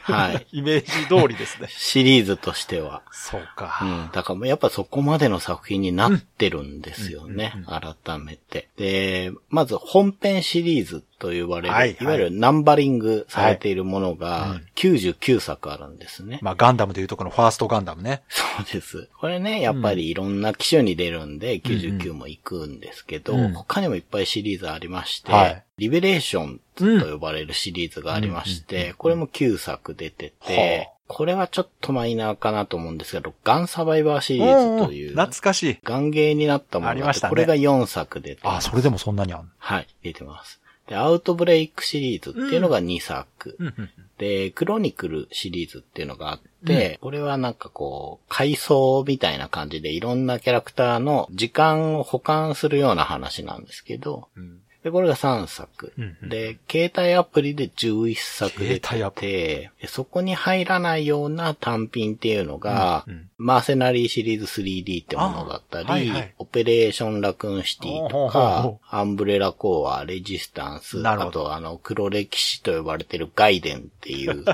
[0.04, 0.48] はい。
[0.58, 1.68] イメージ通りですね。
[1.72, 3.04] シリーズとしては。
[3.12, 3.84] そううか。
[3.86, 4.10] ん。
[4.12, 7.54] だからもうやっぱそこまでの作品になってるんですよね。
[7.56, 8.70] うん改めて。
[8.78, 16.40] で、まず本編シリーズと言われる、はいいわゆるナンバリングされているものがはいうん99作あるんですね。
[16.42, 18.24] まあ、ガンダムでいうとこのファーストガンダムね。
[18.30, 19.10] そうです。
[19.20, 35.78] これね、やっぱりいろんな機種に出るんで、99も行くんですけど、うん他にもいっぱいシリーズありまして、はいリベレーションと呼ばれるシリーズがありまして、これも9作出てて、はこれはちょっとマイナーかなと思うんですけど、ガンサバイバーシリーズという、懐かしい。
[35.84, 38.70] ガンゲーになったものがありましたねこれが4作出てまあ、す。
[38.70, 39.46] それでもそんなにあんの？
[39.58, 40.61] はい、出てます。
[40.92, 43.56] で、アウトブレイクシリーズっていうのが2作。
[43.60, 55.94] うんうんで、クロニクルシリーズっていうのがあって、これはなんかこう、回想みたいな感じでいろんなキャラクターの時間を補完するような話なんですけど、うんで、これが3作。
[55.98, 74.46] うんうんで、携帯アプリで11作出携帯アてて、でそこに入らないような単品っていうのが、うんうんマーセナリーシリーズ 3D ってものだったり、あはいはいオペレーションラクーンシティとかう、アンブレラコア、レジスタンス、なるほどあとあの、黒歴史と呼ばれてるガイデンっていう、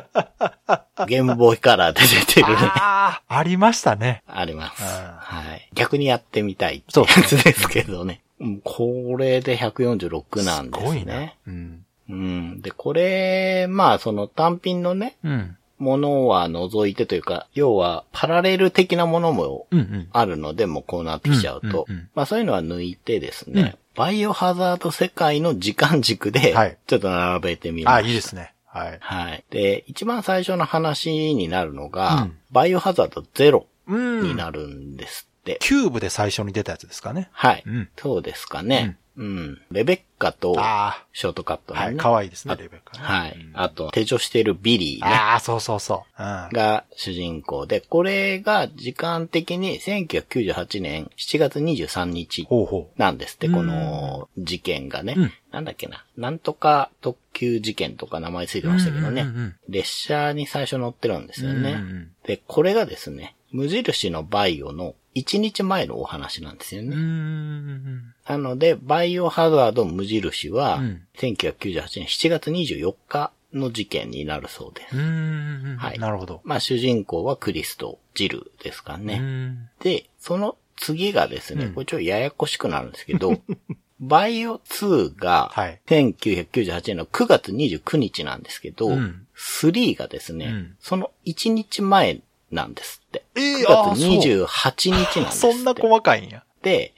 [1.06, 2.56] ゲームボーイカラーで出てるね。
[2.62, 4.24] ああ、ありましたね。
[4.26, 4.82] あります。
[4.82, 5.70] あはい。
[5.74, 8.22] 逆にやってみたいってそうやつですけどね。
[8.40, 11.38] うんこれで146なんですすごいなね。。
[11.48, 11.86] うん。
[12.10, 12.62] うん。
[12.62, 15.58] で、これ、まあ、その単品のね、うん。
[15.80, 20.08] ものは除いてというか、要は、パラレル的なものもうんうん。
[20.12, 28.06] あるので、もうこうなってきちゃうと、うんうんうんまあそういうのは抜いてですね、バイオハザード世界の時間軸ではい、ちょっと並べてみました。
[28.06, 28.54] あ、いいですね。
[28.66, 28.98] はい。
[29.00, 29.44] はい。
[29.50, 34.24] で、一番最初の話になるのが、うんバイオハザードゼロうん。
[34.24, 35.27] になるんです。
[35.56, 37.30] キューブで最初に出たやつですかね。
[37.32, 38.98] はい、うんそうですかね。
[39.18, 39.62] うん。
[39.72, 41.86] レベッカと、あショートカットあ。
[41.86, 41.98] はい。
[41.98, 43.04] 可愛いですね、あレベッカね。
[43.04, 43.50] はい。
[43.54, 45.12] あと、手錠しているビリーね。
[45.12, 46.22] ああ、そうそうそう。
[46.22, 46.50] うん。
[46.54, 55.16] が主人公で、これが時間的に1998年7月23日ほうほなんですって、うんこの事件がね。
[55.18, 56.06] うんなんだっけな。
[56.18, 59.22] なんとか特急事件とか名前ついてましたけどね。
[59.24, 61.72] うんうんうんうん列車に最初乗ってるんですよね。
[61.72, 66.96] うんうんうんで、これがですね、無印のバイオの1日前のお話なんですよね。
[66.96, 68.14] ん。
[68.28, 74.98] なので、バイオハザード無印はうん、1998年7月24日の事件になるそうです。
[74.98, 75.78] うん。
[75.80, 76.42] はいなるほど。
[76.44, 79.18] まあ主人公はクリスとジルですかうね。
[79.18, 79.70] ん。
[79.80, 83.42] で、その次がですね、うんこれちょっとややこしくなるんですけど、
[84.00, 92.22] バイオ2がはい1998年の9月29日なんですけど、うん3がですね、うんその1日前
[92.52, 93.24] なんですって。
[93.36, 95.54] えー9あー月28日なんですって。
[95.54, 96.44] そんな細かいんや。
[96.62, 96.94] で、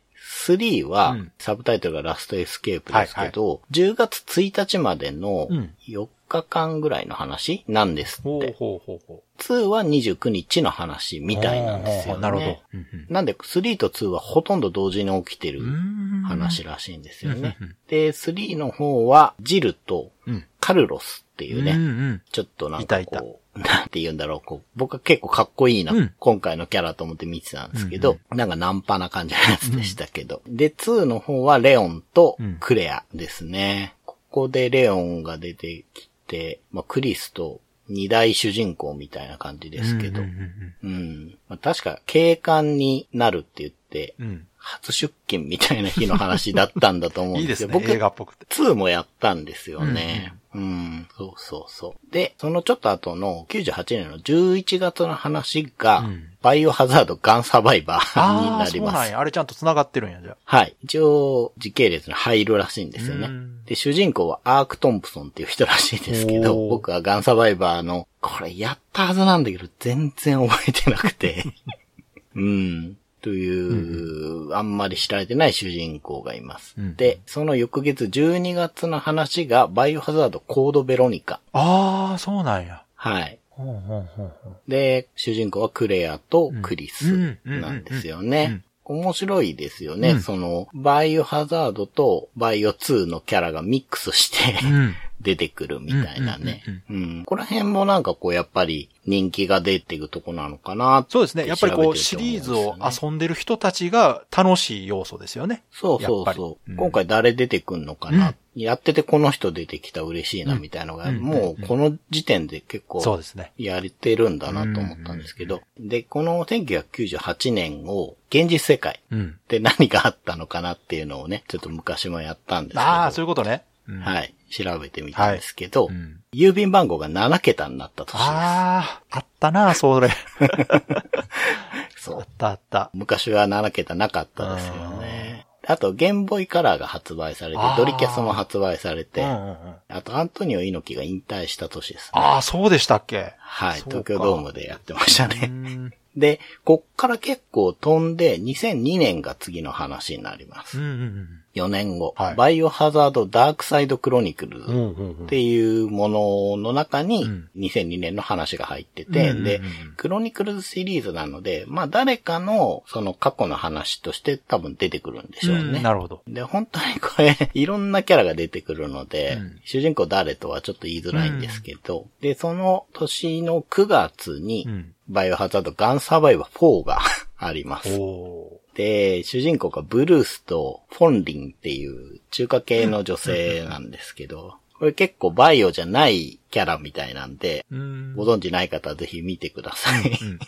[0.47, 8.23] 3は、うんサブタイトルがラストエスケープですけど、10月1日までのうん4日間ぐらいの話なんですって。
[8.23, 11.21] ほうほうほうほ2は29日の話う。
[11.23, 12.21] みたいなんですよね。
[12.21, 12.59] なるほど。
[12.73, 16.23] うんなんで3と2はほとんど同時に起きてるうん。
[16.27, 17.75] 話らしいんですよねうんうんうん。
[17.87, 20.45] で、3の方はジルとうん。
[20.59, 22.21] カルロスっていうね、うんうん。
[22.31, 23.48] ちょっとなんかいたいこう、なん
[23.89, 30.41] て言うんだろう、こう、僕は結構かっこいいな、うん今回のキャラと思って見てたんですけど、なんかナンパな感じのやつでしたけど。
[30.47, 33.95] で、2の方はレオンとクレアですね。
[34.05, 44.45] ここでレオンが出てきて、まあ、クリスと二大主人公みたいな感じですけど、ううんんうんうんまあ、確か警官になるって言って、うん。
[44.61, 47.41] 初出勤みたいな日の話だったんだと思うんでよ。
[47.43, 47.73] いいですすね。
[47.73, 48.45] 僕映画っぽくて。
[48.45, 50.33] 2もやったんですよね。
[50.53, 52.11] うん、そうそうそう。
[52.11, 58.73] で、そのちょっと後の98年の11月の話が、うんバイオハザードガンサバイバーにああ、なります。
[58.75, 59.19] そうなんや。
[59.19, 60.75] あれちゃんと繋がってるんや、じゃはい。
[60.83, 63.65] 一応、時系列に入るらしいんですよねうん。
[63.65, 71.43] で、主人公はアーク・トンプソンっていう人らしいですけど、僕はガンサバイバーの、これやったはずなんだけど、全然覚えてなくて。
[72.35, 72.97] うん。
[73.21, 76.75] という、あんまり知られてない主人公がいます。
[76.77, 81.39] うんで、その翌月12月の話が、バイオハザードコードベロニカ。
[81.53, 82.09] あ。
[82.11, 82.83] ああ、そうなんや。
[82.95, 83.39] はい。
[83.49, 84.71] ほうほうほうほう。
[84.71, 88.61] で、主人公はクレアとクリスなんですよね。
[88.85, 90.11] 面白いですよね。
[90.11, 94.95] うんその、バイオハザードとバイオ2のキャラがミックスして、うん。
[95.21, 96.63] 出てくるみたいなね。
[96.89, 97.19] うん。
[97.25, 101.45] ここら辺もなんかこうやっぱり人気が出ていくとこなのかなそうですね。
[101.45, 105.63] やっぱりこう、シリーズをね遊んでる人たちが楽しい要素ですよね。
[105.71, 106.71] そうそうそう。
[106.71, 113.53] うん今回誰出てくんのかな、うんやっててこの人出てきた嬉しいなみたいなのが、うんもうこの時点で結構そうですね。
[113.57, 119.39] やれてるんだなと思ったんですけど、で、この1998年を現実世界うん。
[119.47, 123.63] で何があったのかなっていうのをね、ちょっと昔もやったんですけど、ああ、そういうことね。
[123.89, 128.23] うんはい、調べてみたんですけど、うん郵便番号が7桁になった年です。
[128.23, 130.09] ああ、あったな、それ。
[131.97, 132.91] そうあったあった。
[132.93, 135.47] 昔は7桁なかったですよね。
[135.65, 139.55] あと、ゲームボーイカラーが発売されてドリキャスも発売されて、うんうんうん
[139.89, 142.11] あと、アントニオ猪木が引退した年ですね。
[142.13, 143.33] ああ、そうでしたっけ？
[143.39, 145.91] はい、東京ドームでやってましたうね。
[146.19, 150.77] んで、こっから結構飛んで、2002年が次の話になります。
[150.79, 152.35] うんうん4年後、はい。
[152.35, 154.65] バイオハザードダークサイドクロニクルうん。
[154.65, 155.09] うんうん。
[155.19, 159.61] うんっていうものの中にうん、2002年の話が入ってて、うんうんうんで、
[159.97, 165.63] クロニクルズシリーズなので、まあ誰かのその過去の話として多分出てくるんでしょうね。
[165.63, 166.21] うんなるほど。
[166.27, 169.59] で、本当にこれ、 いろんなキャラが出てくるので、うん。
[169.65, 176.99] 主人公誰とはちょっと言いづらいんですけど、で、その年の9月に、うんバイオハザードガンサバイバー4が
[177.37, 177.97] あります。
[177.99, 190.09] おで、主人公がブルースとフォンリンっていう中華系の女性なんですけど、これ結構バイオじゃないキャラみたいなんで、んご存知ない方はぜひ見てください。
[190.21, 190.39] うんうん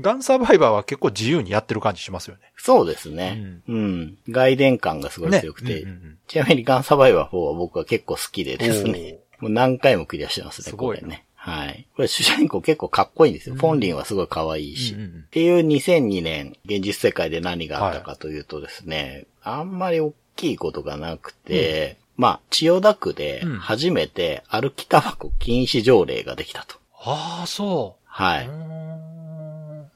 [0.00, 2.40] ガンサバイバーは結構自由にやってる感じしますよね。
[2.56, 3.60] そうですね。
[3.68, 4.16] うん。
[4.26, 9.18] 外伝感がすごい強くて、ねうんうんうんちなみにガンサバイバー4は僕は結構好きでですね。
[9.38, 11.24] もう何回もクリアしてますね、すごいなこれね。
[11.44, 11.86] はい。
[11.96, 13.56] これ主人公結構かっこいいんですよ。
[13.56, 14.94] フォンリンはすごい可愛いし。
[14.94, 26.76] うんうんうんっていう2002年、現実世界で何があったかというとですね、あんまり大きいことがなくて、まあ、千代田区でうん初めて歩きタバコ禁止条例ができたと。
[27.00, 28.02] ああ、そう。
[28.04, 28.48] はい。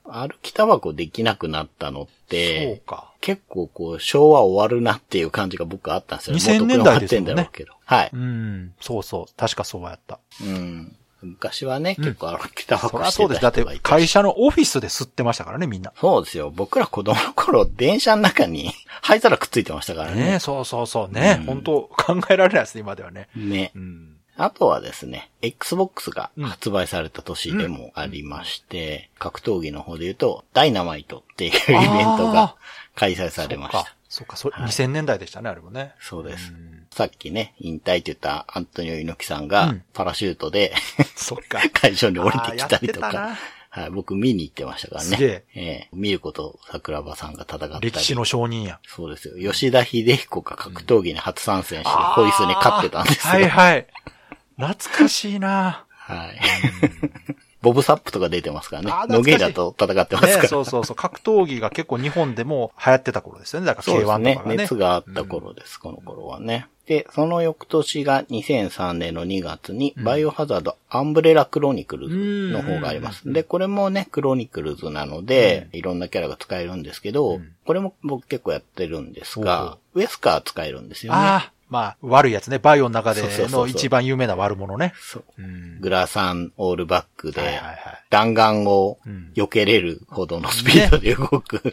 [0.09, 3.12] 歩きタバコできなくなったのっそうて、か。
[3.20, 7.50] 結構こう、昭和終わるなっていう感じが僕あったんですよ2000もう年代ですもんね。
[7.85, 8.11] はい。
[8.12, 8.74] うん。
[8.80, 9.32] そうそう。
[9.37, 10.18] 確かそうやった。
[10.42, 10.96] うん。
[11.26, 13.42] 昔はね、うん結構歩きタバそコしてそうです。
[13.42, 15.92] だた人がいたしって会社のオフィスで吸ってましたからね、みんな。
[16.00, 16.50] そうですよ。
[16.50, 20.24] 僕ら子供の頃、電車の中に灰皿くっついてましたからね。
[20.32, 21.38] ねそうそうそうね。
[21.40, 23.28] うん本当考えられないですね、今ではね。
[23.34, 23.72] ね。
[23.74, 24.16] うん。
[24.38, 32.56] あとはですね、Xbox がうん発売された年でもありまして、格闘技の方で言うと、ダイナマイトっていうイベントが
[32.94, 33.96] 開催されました。
[34.08, 35.94] そうか、そうか、そはい2000年代でしたね、あれもね。
[36.00, 36.52] そうです。
[36.52, 40.72] んさっきね、引退って言ったアントニオ猪木さんがうん、パラシュートで、
[41.14, 41.61] そっか。
[41.78, 43.37] 会場に降りてきたりとか
[43.68, 45.09] はい、僕見に行ってましたからね。
[45.11, 47.90] すげえええ見ること桜庭さんが戦ったり。
[47.90, 48.80] 歴史の証人や。
[48.87, 49.52] そうですよ。
[49.52, 53.32] 吉田秀彦が格闘技に初参戦して、ホイスに勝ってたんですよ。
[53.35, 53.87] はいはい。
[54.56, 56.40] 懐かしいなはい。
[57.61, 58.92] ボブサップとか出てますからね。
[59.14, 60.42] ノゲイラと戦ってますから。
[60.44, 60.96] ね、そうそうそう。
[60.96, 63.66] 格闘技が結構日本でも流行ってた頃ですよね。
[63.66, 64.56] だからそうです K1 ねとかがね。
[64.56, 66.68] 熱があった頃です、この頃はね。
[66.87, 72.16] で、その翌年が2003年の2月に、バイオハザードアンブレラクロニクルズ
[72.53, 73.33] の方があります。
[73.33, 81.18] で、これもね、クロニクルズなので、いろんなキャラが使えるんですけど、これも僕結構やってるんですが、ウエスカー使えるんですよね。
[81.18, 82.59] ああ、まあ、悪いやつね。
[82.59, 84.92] バイオの中での一番有名な悪者ね。
[85.00, 85.24] そう。
[85.38, 85.81] うん。
[85.81, 87.79] グラサンオールバックで、はいはいはい。
[88.09, 91.72] 弾丸をうん避けれるほどのスピードで動く、うん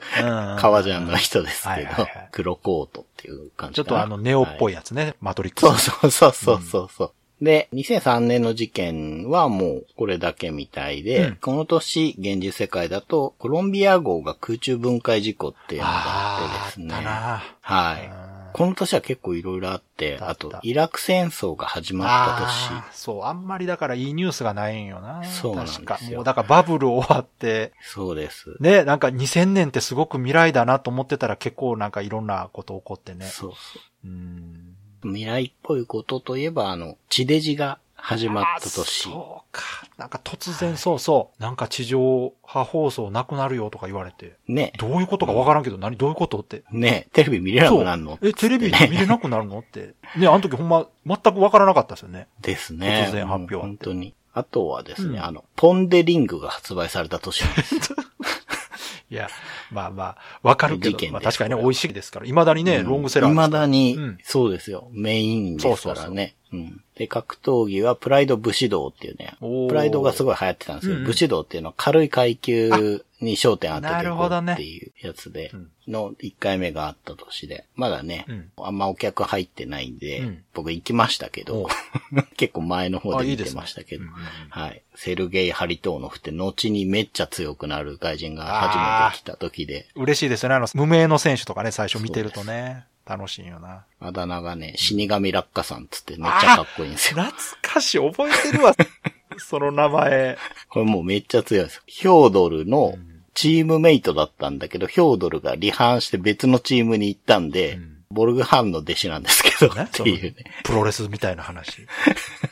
[0.59, 5.15] 革ジャンの人ですけどはいはいはい、黒コートっていう感じちょっとあの、ネオっぽいやつね。
[5.21, 5.91] マトリックス。
[5.91, 7.11] そうそうそうそうそうそう。
[7.43, 16.93] で、2003年の事件はもうこれだけみたいで、うんこの年、現実世界だと、コロンビア号が空中分解事故っていうのがあってですね。
[16.93, 18.32] あーあったなはい。
[18.53, 22.95] この年は結構いろいろあって、あと、イラク戦争が始まった年。
[22.95, 25.23] そう、あんまりだからいいニュースがないんよな。
[25.23, 26.11] そうなんですよ確か。
[26.15, 28.55] もうだからバブル終わって、そうです。
[28.59, 33.25] ね、なんか2000年ってすごく未来だなと思ってたら結構なんかいろんなこと起こってね。
[33.25, 34.75] そうそうん。
[35.03, 35.07] う。
[35.07, 38.83] 未来っぽいことといえば、あの、地デジが始まったあ年。
[38.83, 39.63] そうか。
[39.97, 41.41] なんか突然そうそう。
[41.41, 44.33] なんか地上波放送なくなるよとか言われて。
[44.45, 44.73] ね。
[44.77, 45.95] どういうことかわからんけど、何？
[45.95, 46.63] どういうことって。
[46.69, 48.11] ね、テレビ見れなくなるの？
[48.11, 49.95] そうえ、テレビで見れなくなるのって。
[50.17, 52.27] ね、あの時ほんま、全くわからなかったですよね。
[52.41, 53.05] ですね。
[53.09, 54.13] 突然発表あってもう本当に。
[54.33, 57.75] あとはですね、うんあの、ポンデリングが発売された年なんです。
[59.09, 59.29] いや、
[59.71, 62.25] まあまあ、わかるけど、まあ確かにね、美味しいですから。
[62.25, 63.31] 未だにね、うんロングセラー。
[63.31, 64.89] 未だに、うんそうですよ。
[64.91, 66.35] メインですからそうそうね。
[66.51, 66.81] うん。
[66.95, 71.01] で、格闘技はプライド武士道っていうね、プライドがすごい流行ってたんですけど、うん。
[71.01, 78.51] うん武士道っていうのは軽い階級に焦点当てなていこうるほどねっていうやつでうん、の1回目があった年で、まだね、うん。
[78.57, 80.43] あんまお客入ってないんで、うん。
[80.53, 81.67] 僕行きましたけおど、
[82.37, 84.23] 結構前の方で見てましたけど、うんうんうん。
[84.49, 84.81] はい。
[84.95, 90.55] セルゲイ・ハリトーノフって後にめっちゃ強くなる外人が初めて来た時で、嬉しいですよね。
[90.55, 92.85] あの、無名の選手とかね、最初見てるとね。
[93.05, 93.85] 楽しいよな。
[93.99, 97.23] あだ名がね、死神落下さんつってめっちゃかっこいいんですよ。
[97.23, 98.73] 懐かしい、覚えてるわ。
[99.37, 100.37] その名前。
[100.69, 101.81] これもうめっちゃ強いです。
[101.85, 102.97] ヒョードルの
[103.33, 110.35] チームメイトだったんだけど、ヒョードルが離反して別のチームに行ったんで、うんボルグハンの弟子なんですけど、ねっていうね。
[110.63, 111.87] プロレスみたいな話。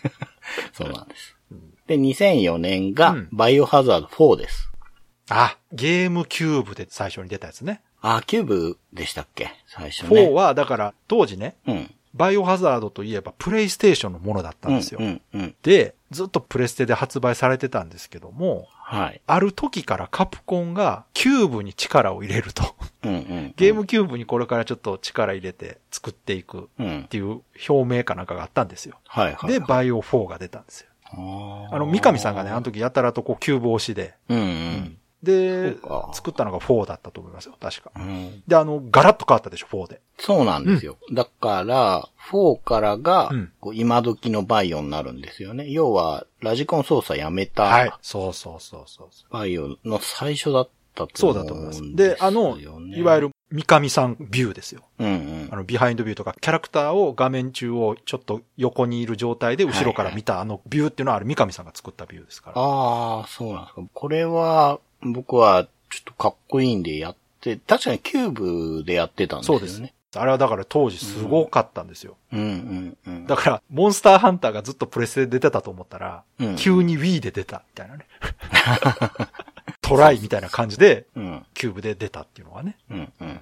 [0.73, 1.35] そうなんです。
[1.85, 4.71] で、2004年がうんバイオハザード4です。
[5.29, 7.81] あ、ゲームキューブで最初に出たやつね。
[8.01, 9.51] あ、キューブでしたっけ？
[9.67, 10.29] 最初ね。
[10.29, 11.93] 4は、だから、当時ね、うん。
[12.13, 14.99] バイオハザードといえばプレイステーションのものだったんですよ。
[15.01, 15.55] うん、うん、うん。
[15.63, 19.21] で、ずっとプレステで発売されてたんですけども、はい。
[19.25, 22.75] ある時からカプコンがキューブに力を入れると。
[23.03, 23.53] うん、うん。
[23.55, 27.07] ゲームキューブにこれからちょっと力入れて作っていくうんっ。
[27.07, 28.97] ていう表明かなんかがあったんですよ。
[29.07, 29.53] はい、はい。
[29.53, 30.87] で、バイオ4が出たんですよ。
[31.13, 31.15] あ
[31.79, 34.45] の、三上さんがね、あの時やたらとこうキューブ推しで、うん、うん。
[34.45, 37.91] でそうか、作ったのが4だったと思いますよ、確か。
[37.95, 40.01] うんで、あの、ガラッと変わったでしょ、4で。
[40.17, 40.97] そうなんですよ。
[41.13, 45.69] だから、4からがうん、こう今時のバイオになるんですよね。
[45.69, 47.93] 要は、ラジコン操作やめた、はい。
[48.01, 49.33] そうそうそうそうそう。
[49.33, 51.95] バイオの最初だったとそう思うんだと思います。
[51.95, 54.81] でで、あの、いわゆる、る三上さんビューですよ。
[54.99, 55.55] うんうんあ。
[55.57, 62.61] の、ビハインドビューとか、キャラクターを画面中をちょっと横にいる状態で後ろから見たあのビューっていうのはあれ三上さんが作ったビューですから。
[62.61, 63.81] ああ、そうなんですか。
[63.93, 69.59] これは、僕は、ちょっとかっこいいんでやって、確かにキューブでやってたんですよね。
[69.59, 69.93] そうですね。
[70.13, 72.17] あれはだから当時すごかったんですよ。
[72.33, 73.27] うんうんうん。
[73.27, 78.05] だから、モンスターハンターがずっとプレステで出てたと思ったら、うん急に Wii で出た、みたいなね。
[79.81, 81.45] トライみたいな感じで、うん。
[81.53, 82.77] キューブで出たっていうのはね。
[82.89, 83.37] うんうんうん。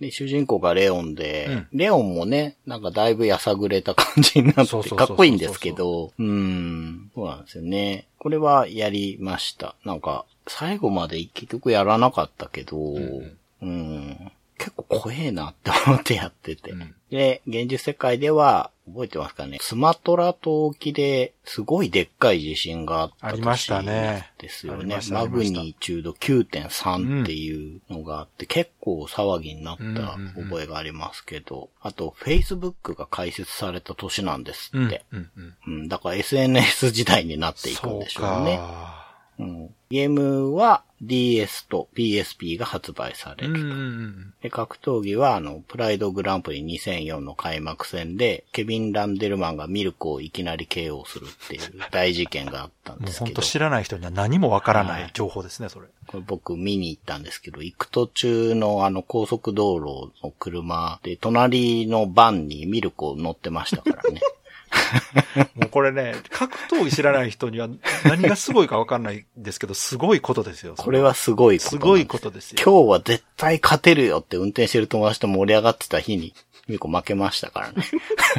[0.00, 1.68] で、主人公がレオンで、うん。
[1.72, 8.06] レオンもね、なんかだいぶやさぐれた感じになって、かっこいいんですけど、うーん、そうなんですよね。
[8.18, 9.74] これはやりました。
[9.84, 13.36] なんか、最後まで結局やらなかったけど、ん。
[13.62, 16.72] うん結構怖えなって思ってやってて。
[16.72, 30.02] うんで、現実世界では、覚えてますかね、スマトラ島沖ですごいでっかい地震があったありましたねですよねマグニチュード9.3っていうのがあって、結構騒ぎになったうんうん
[30.36, 34.86] うん覚えがありますけど、あと、Facebook が開設された年なんですうん。
[34.86, 35.04] って。
[35.12, 35.54] うんうん。
[35.66, 38.58] うん、だから SNS 時代になっていくんでしょうね。
[38.58, 39.06] か。
[39.38, 43.54] うん、ゲームは DS と PSP が発売される。
[43.54, 44.34] うんうんうん。
[44.42, 53.26] で、格闘技は、あの、プライドグランプリ2004の開幕戦で、ケビン・ランデルマンがミルクをいきなり KO するっていう大事件があったんもうですけど。
[53.26, 55.86] 本当知らない人には何もわからない情報ですね、それ。
[56.06, 64.20] これ僕見に行ったんですけど、行く途中のあの高速道路の車で、隣のバンにミルクを乗ってましたからね。
[65.54, 67.68] もうこれね、格闘技知らない人には
[68.04, 70.74] 何がすごいかわかんないんですけど、すごいことですよ。
[70.76, 72.58] これはすごいことすすごいことですよ。
[72.64, 76.34] 今日は絶対勝てるよって運転してる友達と盛り上がってた日に、
[76.68, 77.84] ミルコ負けましたからね。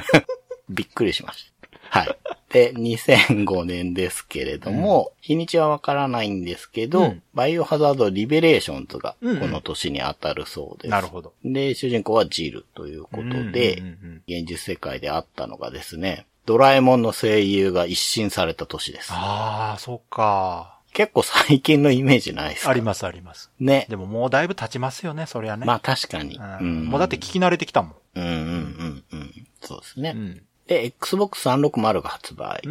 [0.69, 1.51] びっくりしまし
[1.91, 1.99] た。
[1.99, 2.17] はい。
[2.51, 10.91] で、2005年ですけれども、日にちはわからないんですけど、うんバイオハザードリベレーションズがこうんうんの年に当たるそうです。
[10.91, 11.33] なるほど。
[11.45, 19.09] で、主人公はジルということで、うんうんうん現実世界であったのがですね、ドラえもんの声優が一新された年です。
[19.11, 20.79] ああ、そっか。
[20.93, 22.71] 結構最近のイメージないですか？
[22.71, 23.51] ありますあります。
[23.59, 23.85] ね。
[23.89, 25.65] でももうだいぶ経ちますよね、そりゃね。
[25.65, 26.39] まあ確かに。
[26.39, 27.93] うんもうだって聞き慣れてきたもん。
[28.15, 29.47] うんうんうんうん。
[29.61, 30.13] そうですね。
[30.15, 30.43] うん。
[30.68, 32.61] で、Xbox 360が発売。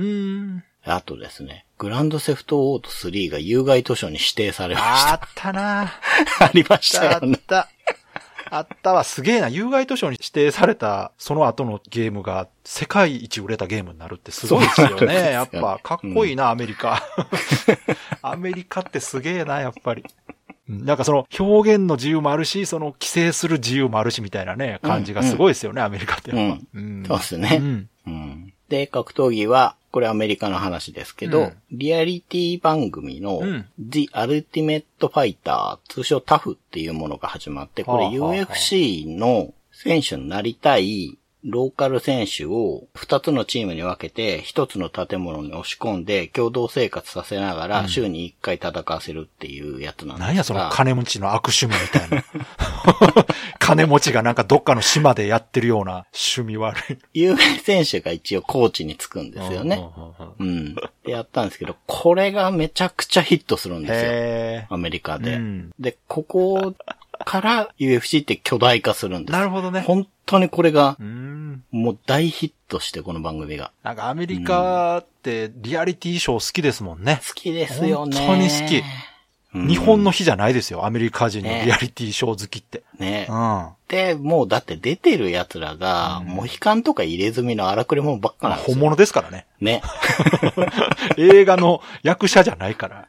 [0.84, 5.26] あとですね、グランドセフトオート3が有害図書に指定されましあた。
[5.26, 5.82] ったな
[6.40, 7.40] ありましたあよねっ。
[7.40, 7.68] た。
[8.48, 9.02] あったわ。
[9.02, 9.48] すげえな。
[9.48, 15.32] 有害図書に指定されたその後のゲームが世界一売れたゲームになるってすごいですよそうなんですよね。
[15.32, 17.02] やっぱ、かっこいいな、アメリカ。
[18.22, 20.04] アメリカってすげえな、やっぱり。
[20.68, 20.84] うん。
[20.84, 26.62] なんかその表現の自由もあるし、その規制する自由もあるしみたいなね、感じがすごいですよね、アメリカってやっぱ。
[26.74, 27.04] うん。
[27.06, 27.58] そうですね。
[27.60, 27.88] うん。
[28.06, 28.52] うん。
[28.68, 31.52] で、格闘技は、これアメリカの話ですけど、うん。
[31.72, 33.66] リアリティ番組の、うん。
[33.78, 41.16] The Ultimate Fighter、通称タフっていうものが始まって、これ UFC の選手になりたい
[41.46, 52.24] ローカル選手を2つのチームに分けて、1つの建物に押し込んで、共同生活させながら、週に1回戦わせるっていうやつなんですが、何やその金持ちの悪趣味みたいな。
[53.60, 56.98] 金持ちがなんかどっかの島でやってるような趣味悪い。
[57.14, 59.84] 有名選手が一応コーチにつくんですよね。
[60.38, 60.74] うん。
[60.74, 63.96] で、やったんですけど、これがめちゃくちゃヒットするんですよ。
[64.02, 65.34] へアメリカで。
[65.34, 66.74] うんで、ここ
[67.24, 69.34] から UFC って巨大化するんでー。
[69.34, 69.38] す。
[69.38, 69.80] なるほどね。
[69.80, 71.64] 本当にこれがう、ん。
[71.70, 73.72] もう大ヒットして、この番組が。
[73.82, 77.20] なんかアメリカってリアリティショー好きですもんね。
[77.26, 78.16] 好きですよね。
[78.18, 78.82] 本当に好きうん
[79.66, 80.84] 日本の日じゃないですよ。
[80.84, 82.82] アメリカ人のリアリティショー好きって。
[82.98, 83.34] ねう。
[83.34, 83.68] ん。
[83.88, 88.74] で、もうだって出てる奴らが、モヒカンとか入れ墨の荒くれ者ばっかなんですよ。
[88.74, 89.46] 本物ですからね。
[89.60, 89.82] ね。
[91.16, 93.08] 映画の役者じゃないから。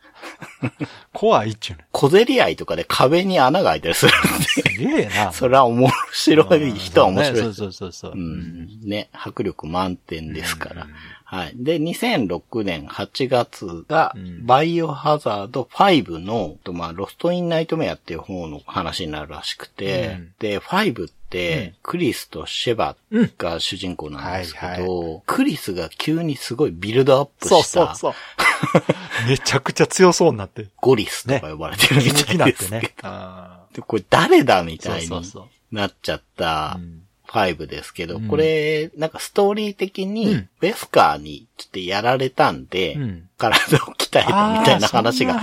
[1.14, 1.86] 怖いっちゅうね。
[1.92, 5.28] 小競り合いとかで壁に穴が開いたりするんすげえな。
[5.28, 7.54] で、それは面白い人は面白いそう。
[7.54, 8.12] そうそうそう。
[8.14, 8.80] うん。
[8.84, 10.88] ね、迫力満点ですから。
[11.30, 11.52] はい。
[11.56, 22.96] で、2006年8月が、バイオハザード5の、とまあ、ロストインナイトメアっていう方の話になるらしくて、うんで、5って、クリスとシェバ
[23.38, 29.28] が主人公なんですけど、はいクリスが急にすごいビルドアップそうした、そうそう。
[29.28, 30.68] めちゃくちゃ強そうになって。
[30.78, 32.94] ゴリスとか呼ばれてるみたいですね。
[33.04, 35.76] あでこれ誰だみーたいにそうそうそう。
[35.76, 38.28] なっちゃったうん5ですけど、うん。
[38.28, 43.30] これ、なんかストーリー的うにん、ベスカーにちょっとやられたんで、うん。
[43.38, 45.40] 体を鍛えたみたいな話が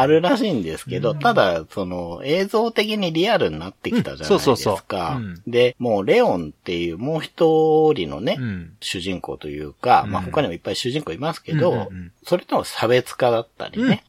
[0.00, 5.18] あるらしいんですけど、ただ、その映像的にリアルになってきたじゃないですか。
[5.46, 8.72] で、もうレオンっていうもう一人のね、うん。
[8.80, 11.88] 主人公というか、まあうん他にもいっぱい主人公いますけど、
[12.24, 14.04] それとの差別化だったりね、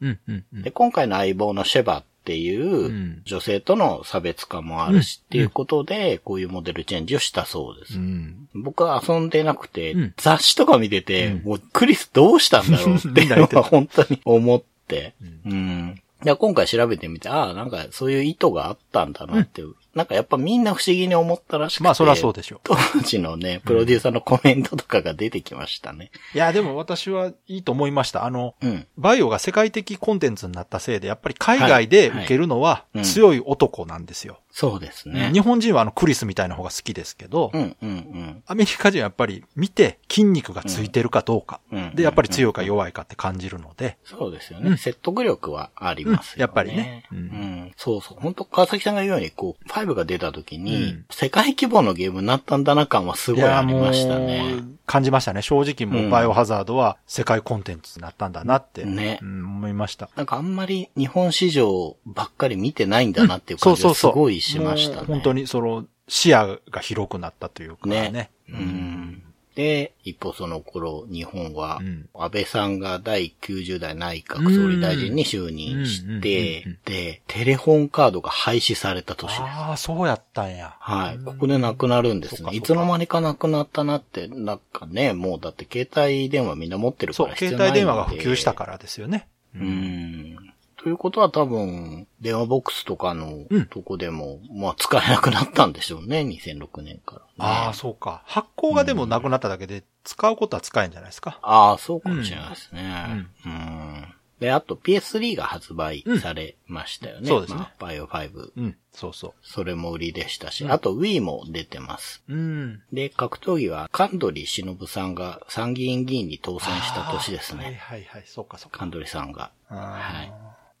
[0.52, 3.22] で、今回の相棒のシェバっていううん。
[3.24, 7.98] 女性との差別化もあるしっていうことで、こういうモデルチェンジをしたそうです。
[7.98, 8.48] うん。
[8.54, 10.14] 僕は遊んでなくて、うん。
[10.16, 11.42] 雑誌とか見てて、うん。
[11.44, 15.14] もうクリスどうしたんだろうって 本当に思って、
[15.46, 16.00] うん。
[16.22, 19.62] で今回調べてみて、ああ、なんかそういう意図があったんだなって、
[19.94, 21.84] なんかやっぱみんな不思議に思ったらしくて。
[21.84, 22.60] まあそりゃそうでしょう。
[22.62, 26.10] 当時のね、プロデューサーのコメントとかが出てきましたね。
[26.34, 28.24] いや、でも私はいいと思いました。
[28.24, 28.86] あの、うん。
[28.96, 34.38] バイオが世界的コンテンツになったせいで、やっぱり海外で受けるのははいはい強い男なんですよ。
[34.52, 35.30] そうですね。
[35.32, 38.42] 日本人はあのクリスみたいな方が好きですけど、うん、うん、うん。
[38.46, 44.70] アメリカ人はやっぱり見て筋肉がついてるかどうか、うんで、やっぱり強いか弱いかって感じるので、そうですよね。
[44.70, 46.34] うん説得力はありますよね。
[46.36, 47.14] うんやっぱりねう。
[47.14, 48.18] うんんそうそう。
[48.20, 54.62] 本当川崎さんが言うように、こう、5が出た時に、うん世界規模のゲームになったんだな感はすごいありましたね。
[54.86, 55.42] 感じましたね。
[55.42, 60.08] 正直もううんバイオハザードは世界コンテンツになったんだなって、ねうん思いました。
[60.16, 65.06] なんかあんまり日本市場ばっかり見てないんだなっていう感じがすごいしましたね。
[65.06, 68.10] 本当にその視野が広くなったというかね。
[68.10, 68.30] ね。
[68.48, 69.22] うん。
[69.54, 79.42] で、一方その頃、日本はうん、安倍さんが第90代内閣総理大臣に就任しうんてで、テレフォンカードが廃止された年です。
[79.42, 80.76] ああ、そうやったんや。
[80.78, 81.18] はい。
[81.18, 82.50] ここでなくなるんですね。
[82.52, 89.28] いつの間にかなくなったなって、なんかね、もうだって携帯電話みんな持ってるかそう、ら必要ないんで携帯電話が普及したからですよね。
[89.54, 90.36] うん。
[90.82, 97.26] ということは多分、電話ボックスとかのうんとこでも、まあ使えなくなったんでしょうね、2006年から、ね。
[97.38, 98.22] ああ、そうか。
[98.24, 101.38] 発行がでもなくなっただけで、使うことは使えんじゃないですか？
[101.42, 103.26] ああ、そうかもしれないですね。
[103.44, 104.14] うん。
[104.40, 107.28] で、あと PS3 が発売されましたよね。
[107.28, 108.52] そうですねまあ、バイオ5。
[108.56, 112.22] うん、そうそそれも売りでしたし、あと Wii も出てます。
[112.26, 112.34] う。
[112.34, 112.82] うん。
[112.90, 117.76] で、格闘技は、カンドリ忍さんが参議院議員に当選した年ですはいね。
[117.82, 118.78] はいはい、そうかそうか。
[118.78, 119.50] カンドリさんが。
[119.68, 120.32] はい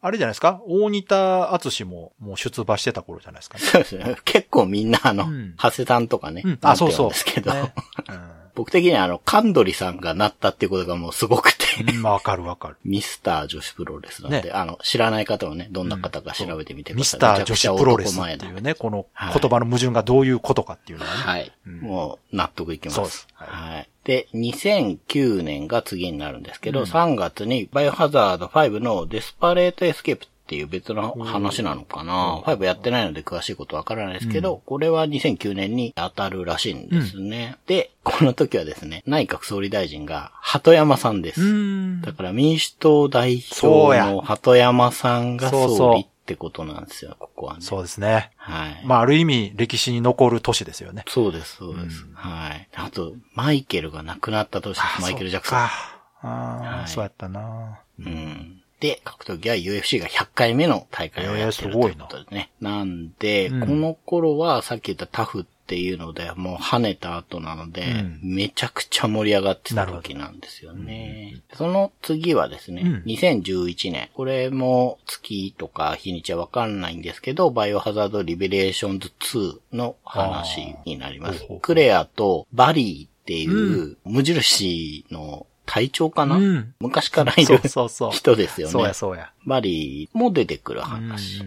[0.02, 0.60] あれじゃないですか？
[0.66, 3.64] 大仁田敦ももう出馬してた頃じゃないですかね。
[3.64, 4.16] そうですね。
[4.24, 6.42] 結構みんなあの、うん長谷さんとかね。
[6.44, 6.58] うん。
[6.60, 7.08] なあ、そうそう。
[7.10, 7.72] ですけど、ね
[8.56, 11.64] 僕的にはあの、カンドリさんがなったっていうことがもうすごくて、
[12.02, 12.76] わかるわかる。
[12.84, 17.17] ミスター女子プロレスなんで、ねあの、知らない方はね、どんな方か調べてみてください。
[17.17, 21.20] ミスター女子プロレスっていうね、このはい言葉の矛盾がどういうことかっていうのはね。
[21.22, 21.52] はい。
[21.66, 22.94] うんもう、納得いきます。
[22.96, 23.46] そうですは。
[23.46, 26.86] はいで、2009年が次になるんですけど、うん。
[26.86, 37.56] 3月にバイオハザード5のデスパレートエスケープっていう別の話なのかな、5やってないので詳しいことわからないですけど、これは2009年に当たるらしいんですね。
[37.66, 41.42] で、この時はですね、内閣総理大臣が鳩山さんです。
[41.42, 42.00] うん。
[42.00, 47.60] だから民主党代表の鳩山さんが総理ってことなんですよ、ここはね。
[47.60, 48.30] そうですね。
[48.36, 48.82] はい。
[48.84, 51.04] まあある意味歴史に残る年ですよね。
[51.08, 52.06] そうです、そうです。
[52.14, 52.68] はい。
[52.74, 55.58] あと、マイケルが亡くなった年です、マイケル・ジャクソン。
[55.58, 55.70] あ
[56.22, 57.80] あ、はいそうやったな。
[57.98, 58.62] うん。
[58.78, 62.50] で、格闘技は UFC が100回目の大会をやってるということでね。
[62.60, 71.42] なんで、うんこの頃はさっき言ったタフってっていうので、もう跳ねた後なので、うんめちゃくちゃ盛り上がってた時なんですよね。
[71.54, 74.08] その次はですね、うん2011年。
[74.14, 81.46] これも月とか日にちはわかんないんですけど、バイオハザードリベレーションズ2の話になります。
[81.62, 87.60] クレアとバリーっていう無印の隊長かな、うん昔からいる。
[88.10, 88.72] 人ですよね。
[88.72, 89.30] そうやそうや。
[89.46, 91.44] バリーも出てくるうん話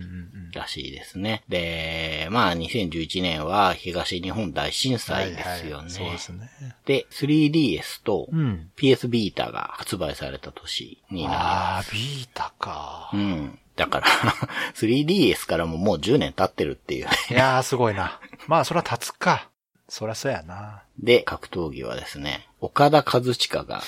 [0.54, 1.44] らしいですね。
[1.50, 5.58] で、まあ2011年は東日本大震災ですよね。
[5.58, 6.50] はいはいそうですね。
[6.86, 8.70] で、3DS とうん。
[8.78, 13.18] PS ビータが発売された年になりまああ、ビータかす。
[13.18, 13.20] う。
[13.20, 13.60] ん。
[13.76, 14.08] だから、
[14.76, 17.08] 3DS からももう10年経ってるっていう。
[17.30, 18.22] いやー、すごいな。
[18.48, 19.50] まあ、そら立つか。
[19.94, 20.82] そらそうやな。
[20.98, 23.84] で、格闘技はですね、岡田和親が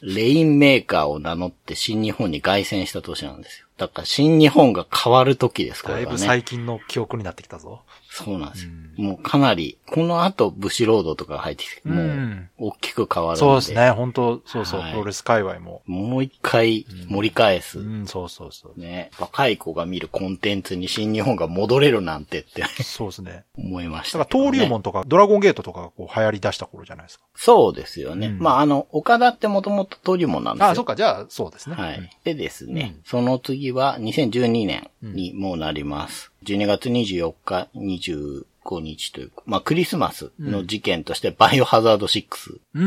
[0.00, 3.66] レインメーカーを名乗って新日本に凱旋した年なんですよ。
[3.76, 6.16] だから新日本が変わる時です、こだいぶ。
[6.16, 7.82] 最近の記憶になってきたぞ。
[8.12, 8.72] そうなんですよ。
[8.96, 13.40] もうかなり、この後、ブシロードとかが入ってきて、もう、大きく変わるんで。
[13.40, 13.90] そうですね。
[13.92, 15.82] 本当そうそう、はいプロレス界隈も。
[15.86, 17.78] もう一回盛り返す。
[17.78, 18.80] うん、そうそうそう。
[18.80, 19.12] ね。
[19.18, 23.44] 若い子が見るコンテンツに新日本が戻れるなんてってそうですね。
[23.56, 27.24] 思いましだから、登竜門とか、ドラゴンゲートとかがこう流行り出した頃じゃないですか。
[27.36, 28.26] そうですよね。
[28.26, 30.66] うんまあ、あの、岡田ってもともと登竜門なんですよ。
[30.66, 31.76] ああ、そっか、じゃあ、そうですね。
[31.76, 32.10] はい。
[32.24, 36.29] でですね、その次は2012年にもうなります。
[36.44, 42.82] 12月24日、25日というか、まあクリスマスの事件としてバイオハザード6うん。
[42.82, 42.86] う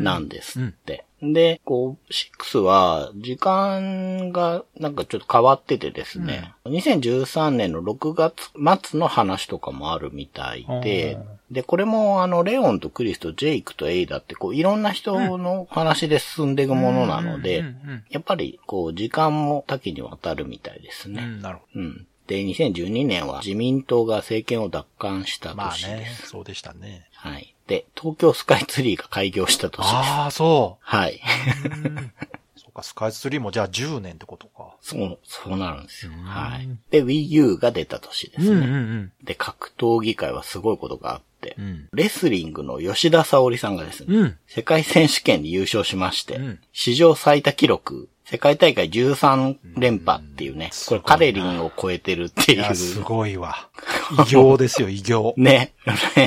[0.00, 0.04] ん。
[0.04, 1.04] なんですって。
[1.20, 8.52] で、こう、6は、時間がなんかちょっと変わっててですね、2013年の6月
[8.88, 11.18] 末の話とかもあるみたいで、
[11.50, 21.22] で、これもあの、レオンとクリスとジェイクとエイダってこう、いろんな人の話で進んでいくものなのでうんうんうん、やっぱりこう、時間も多岐にわたるみたいですね。
[21.22, 22.06] うん、なるほうん。
[22.28, 25.56] で、2012年は自民党が政権を奪還したど。
[25.56, 26.28] まあ年でね、す。
[26.28, 27.08] そうでしたね。
[27.14, 27.54] はい。
[27.66, 29.94] で、東京スカイツリーが開業した年です。
[29.94, 31.14] ああ、そはい。
[31.14, 31.18] う。
[32.56, 34.76] そうか、スカイツリーもじゃあ10年ってことか。
[34.80, 36.12] そう、そうなるんですよ。
[36.24, 36.68] はい。
[36.90, 38.66] で、Wii U が出た年ですね。
[38.66, 41.88] んで、格闘技界はすごいことがあって、うん。
[41.94, 44.36] レスリングの吉田沙保里さんがですね、うん。
[44.46, 52.58] 世界選手権で優勝しまして、うん史上最多記録、世界大会13連覇っていうね、これカレリンを超えてるっていう。
[52.58, 53.70] いや、すごいわ。
[54.20, 55.32] 異形ですよ、異形。
[55.38, 55.72] ね。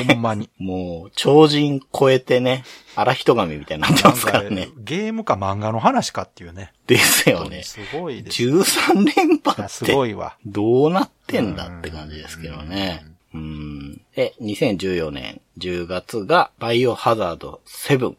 [0.08, 0.50] ほんまに。
[0.58, 2.64] もう、超人超えてね、
[2.96, 4.70] 荒人神みたいになってますからね。
[4.80, 6.74] ゲームか漫画の話かっていうね。
[6.88, 7.62] ですよね。
[7.62, 8.42] すごいです。
[8.46, 10.36] 13連覇っすて、ごいわ。
[10.44, 13.06] どうなってんだって感じですけどね。
[13.36, 14.02] うん。
[14.16, 18.16] で、2014年10月が、バイオハザード7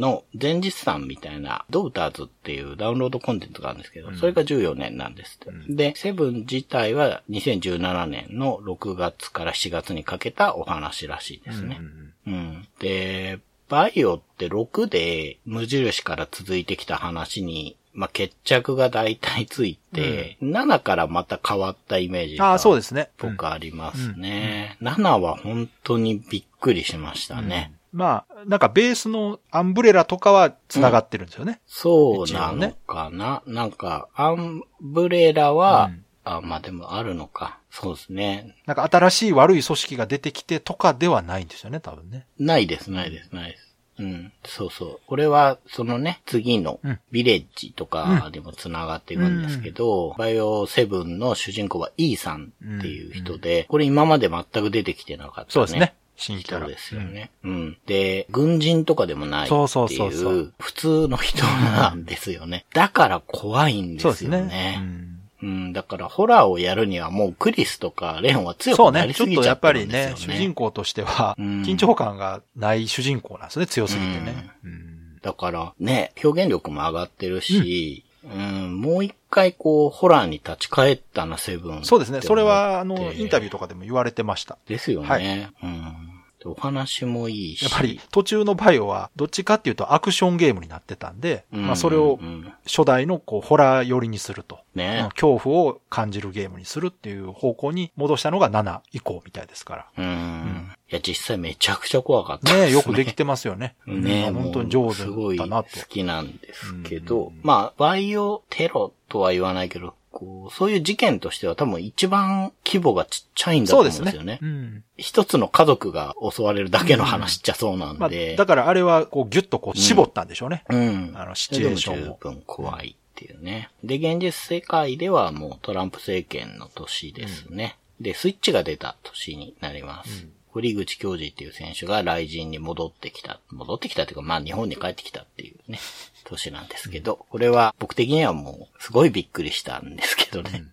[0.00, 5.72] の前日談みたいな、ドウターズっていうダウンロードコンテンツがあるんですけど、それが14年なんですって。
[5.72, 11.80] で、7自体は2017年の6月から7月にかけたお話らしいですね。
[12.26, 12.68] うん。
[12.78, 13.38] で、
[13.68, 23.10] バイオって6で無印から続いてきた話に、まあ、決着が大体ついて、7からまた変わったイメージがああ、そうですね。
[23.18, 24.76] 僕ありますね。
[24.80, 27.72] 7は本当にびっくりしましたね。
[27.92, 31.60] まあ、なんかベースのアンブレラとかは繋がってるんですよね。
[31.66, 35.90] そうなのかな、なんか、アンブレラは、
[36.24, 37.58] あ、まあでもあるのか。
[37.70, 38.56] そうですね。
[38.66, 42.26] なんか新しい悪い組織が出てきてとかではないんですよね、多分ね。
[42.38, 43.70] ないです、ないです、ないです。
[43.98, 44.32] うん。
[44.44, 45.00] そうそう。
[45.06, 55.46] これは、そのね、次のうん、ビレッジとかでも繋がっていくんですけど、バイオセブンの主人公は E さんっていう人で、これ今まで全く出てきてなかったね。
[55.50, 55.94] そうですね。
[56.20, 56.66] 新キャラ。
[56.66, 57.30] 人ですよね。
[57.42, 57.78] うん。
[57.86, 62.64] で、軍人とかでもないっていそうそうそうそうう、普通の人なんですよね。
[62.74, 64.48] だから怖いんそうですすでよね。
[64.48, 64.78] ね。
[64.80, 65.06] うん
[65.42, 69.00] うん、だからホラーをやるにはもうクリスとかレオンは強そうね。
[69.00, 70.34] くなりすちょっとやぎちゃってるっぱりね、んですよね。
[70.34, 74.50] 主人公としては、うん緊張感がない主人公なんですね、強すぎてね。
[74.64, 74.90] うん
[75.22, 81.84] だからね、表現力も上がってるし、うん、もう一回こう、ホラーに立ち返ったな、セブン。
[81.84, 82.20] そうですね。
[82.22, 83.52] それは、あの、インタビューー。
[83.52, 84.58] とかでも言われてました。
[84.66, 85.08] ですよね。
[85.08, 86.09] はいうん。
[86.40, 87.62] でお話もいいし。
[87.62, 99.86] やっぱり途中のバイオはどっちかっていうとアクションゲームになってたんで、うん、まあそれをうん初代のこうホラー寄りにすると、ねうん恐怖を感じるゲームにするっていう方向に戻したのが7以降みたいですから。
[99.98, 100.72] うん。
[100.90, 103.76] いや、実際めちゃくちゃ怖かったねえ、よくできてますよね。
[103.86, 105.78] ねうん本当に上手すごいだなと。
[105.78, 114.12] 好きなんですけど、まあ、バイオテロとは言わないけど、こう、そういう事件としては多分一番規模がちっちゃいんだと思うんですよね。
[114.12, 114.38] ですね。
[114.42, 114.84] うん。
[114.96, 118.36] 一つの家族が襲われるだけの話っちゃそうなんまあ、で。
[118.36, 120.64] だからあれはこうギュッとこう絞ったんでしょうね。
[120.68, 121.12] うん。
[121.14, 123.70] あのシチュエーションを十分怖いっていうね。
[123.84, 127.76] で、現実世界ではもうトランプ政権の年ですね。
[128.00, 130.26] で、スイッチが出た年になります。
[130.52, 133.40] 堀口教授っていう選手が雷神に戻ってきた。
[133.50, 135.78] 戻ってきたっていうか、まあ日本に帰ってきたっていうね、
[136.24, 140.64] 年なんですけど、これは僕的にはもう、すごいびっくりしたんですけどね。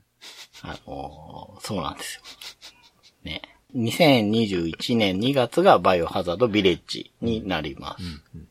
[0.64, 2.22] あのーそうなんですよ。
[3.24, 3.42] ね。
[3.76, 8.04] 2021年2月がバイオハザードビレッジになります。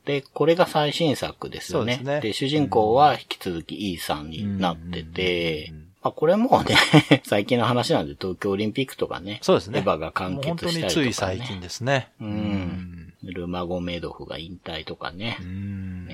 [0.05, 1.97] で、これが最新作ですよね。
[1.97, 5.73] ですね主人公は引き続き E さんになってて、
[6.03, 6.77] まあこれもうね、
[7.25, 9.81] 最近の話なんで東京オリンピックとかね、そうですね。
[9.81, 11.07] エヴァが完結したりとか、ね。
[11.07, 12.11] につい最近ですね。
[12.21, 13.15] うん。
[13.23, 16.06] ルマゴメドフが引退とかねう、ん。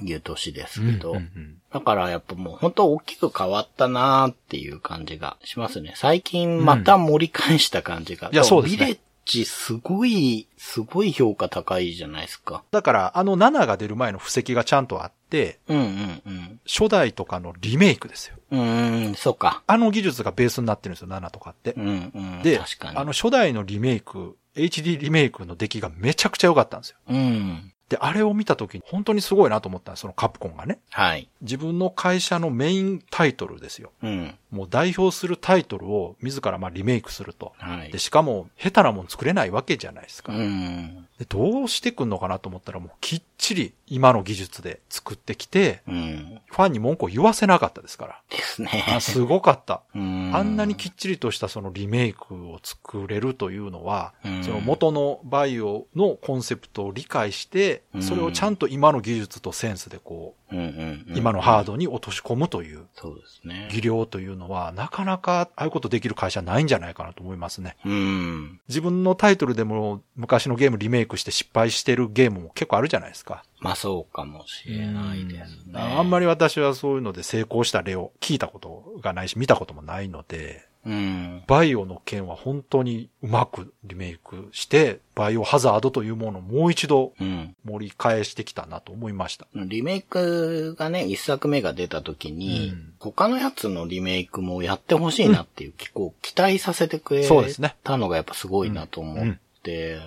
[0.00, 5.92] ね、いう年ですけど、うんうんだからやっぱもう本当大きく変わったなーっていう感じがしますね。
[5.94, 8.30] 最近また盛り返した感じが。
[8.32, 12.62] いやそうですねビレッジすごい、すごい評価高いじゃないですか。
[12.70, 16.60] だから、あの7が出る前の布石がちゃんとあって、うんうんうん。
[16.66, 18.36] 初代とかのリメイクですよ。
[18.52, 19.62] うーん、そうか。
[19.66, 21.82] あの技術がベースになってるんですよ、7とかってう。
[21.82, 22.42] んうん。
[22.42, 22.96] で、確かに。
[22.96, 26.96] あの初代のリメイク、HD リメイクの出来がめちゃくちゃ良かったんですよ。
[27.08, 27.72] うん。
[27.88, 30.80] で、あれを見た時に本当にすごいなと思ったそのカプコンがね。
[30.90, 31.28] はい。
[31.40, 33.92] 自分の会社のメインタイトルですよ。
[34.02, 34.34] うん。
[34.50, 37.52] もう代表するタイトルを自らまあリメイクすると。
[37.58, 37.98] はいで、。
[37.98, 40.32] しかも下手なもん作れないわけじゃないですか。
[40.32, 41.06] うん。
[41.18, 46.40] でどうしてくんのかなと思ったらもうきっちり今の技術で作ってきて、うん。
[46.46, 48.20] ファンに文句を言わせなかったですから。
[48.30, 48.84] ですね。
[48.88, 49.82] あすごかった。
[49.94, 61.16] うんあんなにきっちりとしたそのリメイクを作れるというのは、うんその元のバイオのコンセプトを理解してう、んそれをちゃんと今の技術とセンスでこうんうんうう、ん。
[61.16, 63.68] 今のハードに落とし込むというそうですね。
[63.70, 67.76] 技量というのは、なかなかああいうことできる会社ないんじゃないかなと思いますね。
[67.84, 68.60] うん。
[68.68, 73.44] 自分のタイトルでも昔のゲームリメイクして失敗してるゲームも結構あるじゃないですか。
[73.60, 75.80] まあそうかもしれないですね。
[75.80, 81.42] あんまり私はそういうので成功した例を聞いたことがないし、見たこともないので、うん。
[81.48, 87.54] バイオの件は本当にうまくリメイクして、バイオハザードというものをもう一度うん。
[87.64, 89.48] 盛り返してきたなと思いました。
[89.54, 99.38] リメイクがね、一作目が出た時に、うん他のやつのリメイクもやってほしいなっていう、結構期待させてくれそうですねたのがやっぱすごいなと思って、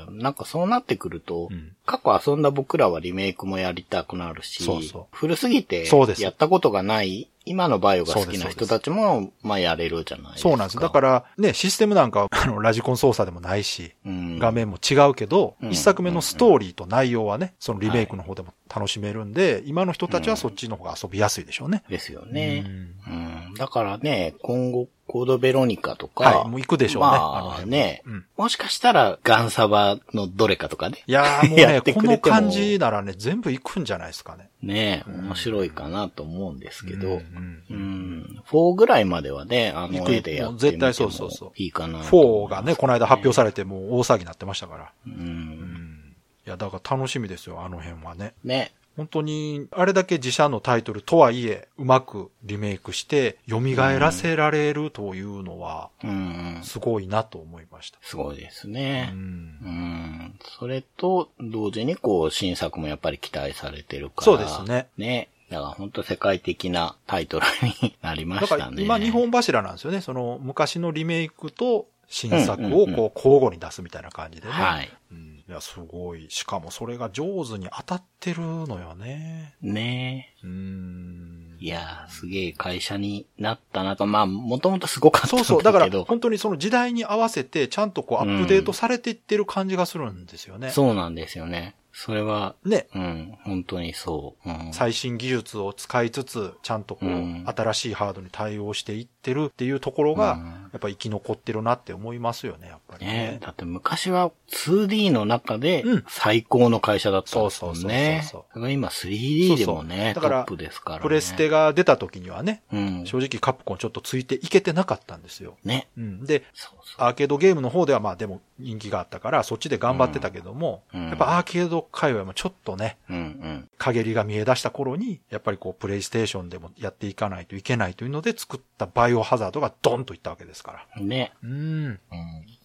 [0.09, 1.71] なんかそうなってくると、うん。
[1.85, 5.05] 過去遊んだ僕らはリメイクもやりたくなるし、そうそう。
[5.11, 10.49] 古すぎてやったことがない、今のバイオが好きな人たちも、まあやれるじゃないですか。
[10.49, 10.79] そうなんです。
[10.79, 21.83] だからね、システムなんかはあのラジコン操作でもないし、うん、画面も違うけど、うん一作目のストーリーと内容はね、そのリメイクの方でも楽しめるんで、今の人たちはそっちの方が遊びやすいでしょうね。
[21.89, 22.63] ですよね。
[23.07, 23.53] うんうん。
[23.55, 31.03] だからね、今後、コードベロニカとか、はいもう行くでしょうねまあ辺ね、うんもしかしたらガンサバのどれかとかね。
[31.07, 34.49] いやーもう やね、この感じならね、全部行くんじゃないですかね。
[34.61, 37.38] ね面白いかなと思うんですけど、ううん
[37.69, 38.43] うんん。
[38.49, 44.91] 4ぐらいまではね、あの絵でやってみても絶対そうそうそういいかなと4思いますがね、この間発表されてもう大騒ぎになってましたから。
[45.07, 45.09] う。
[45.09, 46.15] うんん。
[46.45, 48.33] いや、だから楽しみですよ、あの辺はね。
[48.43, 48.73] ね。
[48.99, 56.59] 本当に、あれだけ自社のタイトルとはいえ、うまくリメイクして、蘇らせられるというのは、うん。
[56.63, 57.99] すごいなと思いました。
[58.01, 59.05] すごいですうね。
[59.05, 59.15] んう。
[59.15, 60.39] ん。
[60.59, 64.23] それと、同時にこう、新作もやっぱり期待されてるから。
[64.23, 64.87] そうですね。
[64.97, 65.29] ね。
[65.49, 67.45] だから本当世界的なタイトル
[67.81, 68.61] になりまだしたね。
[68.61, 70.01] から今日本柱なんですよね。
[70.01, 74.53] その昔のリメイクと新作うんうんうんをこう交互に出すみたいな感じでね。
[74.53, 74.91] はい。
[75.11, 76.27] うんいや、すごい。
[76.29, 79.55] しかもそれが上手に当たってるのよね。
[79.63, 81.57] ねうん。
[81.59, 84.05] いやー、すげえ会社になったなと。
[84.05, 85.43] まあ、もともとすごかったんだけど。
[85.45, 85.63] そうそう。
[85.63, 90.69] だから本当にその時代に合わせてちゃんとこうアップデートされていってる感じがするんですよね。
[90.69, 91.73] そうなんですよね。
[92.01, 92.87] それは、ね。
[92.95, 94.49] うん、本当にそう。
[94.49, 100.39] うん、最新技術を使いつつ、ちゃんとこう、うん新しいハードに対応していってるっていうところが、うん
[100.71, 103.39] やっぱ生き残ってるなって思いますよね、やっねね。
[103.41, 108.21] だって昔は 2D の中でうん最高の会社だったんですもんね。
[108.23, 111.01] そうそうそうそう今 3D でもね、そうそうトップですからね。
[111.01, 113.05] プレステが出た時にはね、うん。
[113.05, 115.57] 正直カプコンちょっとついていけてなかったんですよ。
[115.63, 115.87] ね。
[115.97, 116.25] うん。
[116.25, 117.05] で、そうそう。
[117.05, 123.69] アーケードゲームの方ではまあでも人気があったから、そっちで頑張ってたけども、うんやっぱアーケード界隈もちょっとね、うんうん。
[123.77, 131.01] 陰りが見え出した頃に、やっぱりこう、プレイステーションでもやっていかないといけないというので作ったバイオハザードがドンといったわけですから。
[131.01, 131.31] ね。
[131.43, 131.51] うん。
[131.51, 131.99] うん。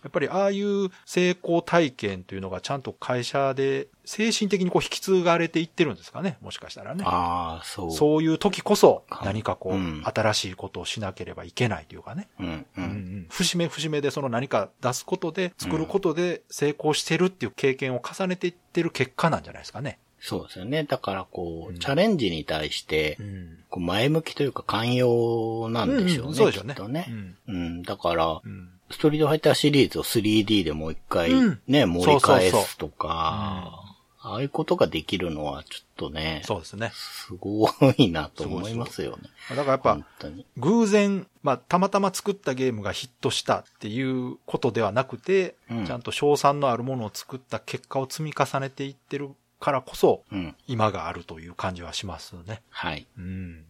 [0.05, 6.37] やっぱりああいう成功体験というのがちゃんと会社で精神的にこう引き継がれていってるんですかね。
[6.43, 7.05] もしかしたらね。
[7.07, 7.91] ああ、そう。
[7.91, 12.29] そういう時こそ何かこう、うん新しいことをしなければいけないというかね。
[12.39, 12.67] うんう。
[12.77, 19.99] うんん節目節目でその何か出すことで、作ることで成功してるっていう経験を重ねていってる結果なんじゃないですかね。
[20.21, 20.85] そうですよね。
[20.85, 23.59] だからこう、うんチャレンジに対して、ん。
[23.71, 26.29] こう前向きというか寛容なんでしょうね。
[26.29, 27.07] うんそうでしょうねきっとね。
[27.09, 27.83] うんうん。
[27.83, 28.71] だから、うん。
[28.91, 33.85] ストリートファイターシリーズを 3D でもう一回うんね、盛り返そうそうすとか、
[34.27, 36.93] ああいうことができるのはちょっとね、そうですね。
[36.95, 37.69] すご
[37.99, 39.25] いなと思いますよね。
[39.51, 39.99] だからやっぱ。
[40.57, 49.29] 偶然、まあ、たまたま作ったゲームがヒットしたっていうことではなくて、うんちゃんと賞賛のあるものを作った結果を積み重ねていってる
[49.61, 50.57] からこそ、うん。
[50.67, 52.63] 今があるという感じはしますね。
[52.71, 53.07] はい。
[53.19, 53.65] うん。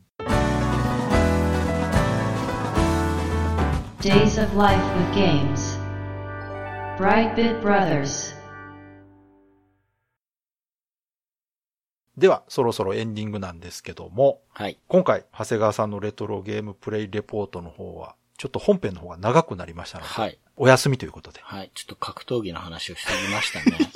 [4.04, 5.78] Days of Life with Games.
[6.98, 8.36] Brightbit Brothers.
[12.18, 14.78] では、そろそろエンディングなんですけども、はい。
[14.88, 20.38] 今回、長谷川さんのレトロゲームプレイレポートの方は、ちょっと本編の方が長くなりましたので、はい。
[20.58, 21.40] お休みということで。
[21.42, 21.70] はい。
[21.72, 23.90] ちょっと格闘技の話をしてみましたね。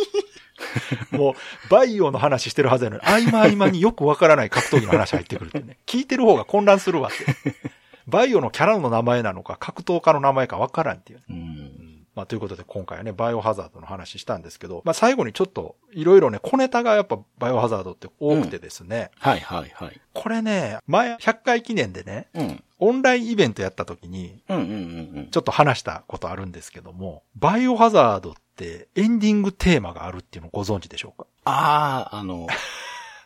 [1.12, 5.76] もう、バイオの話してるはずやのに、合間合間によくわからない格闘技の話入ってくるってね。
[5.84, 7.77] 聞いてる方が混乱するわって。
[8.09, 11.24] バイオのキャラの名前なのか、格闘家の名前かわからんっていうね。
[11.28, 12.06] うん。
[12.14, 20.00] まあ、ということで今回はね、バイオハザードの話したんですけど、まあ、最後にちょっと、いろいろね、小ネタがやっぱバイオハザードって多くてですね、はいはいはい。
[20.14, 22.64] これね、前100回記念でね、うん。
[22.80, 25.28] オンラインイベントやった時に、うんうんうんうん。
[25.30, 31.26] ちょっと話したことあるんですけども、バイオハザードってエンディングテーマがあるっていうのをご存知でしょうか？
[31.44, 32.46] ああ、あの、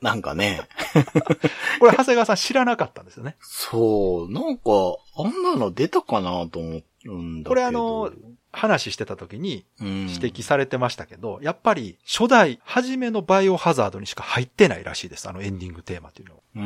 [0.03, 0.68] なんかね、
[1.78, 3.36] これ長谷川さん知らなかったんですよね。
[3.40, 4.70] そう、なんか、
[5.16, 7.09] あんなの出たかなと思うんだけ
[7.44, 7.48] ど。
[7.48, 8.11] これあの、
[8.53, 15.28] 話してた時にうん、指摘されてましたけど、やっぱり初代、初めのバイオハザードにしか入ってないらしいです。
[15.28, 16.40] あのエンディングテーマっていうのは。
[16.57, 16.62] うー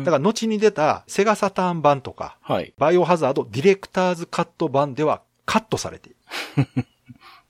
[0.00, 0.04] ん。
[0.04, 2.72] だから後に出たセガサターン版とか、はい。
[2.78, 6.66] バイオハザードディレクターズカット版ではカットされている。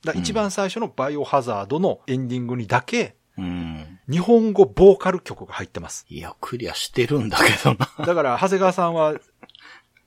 [0.05, 4.01] だ一番最初のバイオハザードのエンディングにだけ、うん。
[4.11, 6.07] 日本語ボーカル曲が入ってます。
[6.09, 8.07] いや、クリアしてるんだけどな。
[8.07, 9.15] だから、長谷川さんは、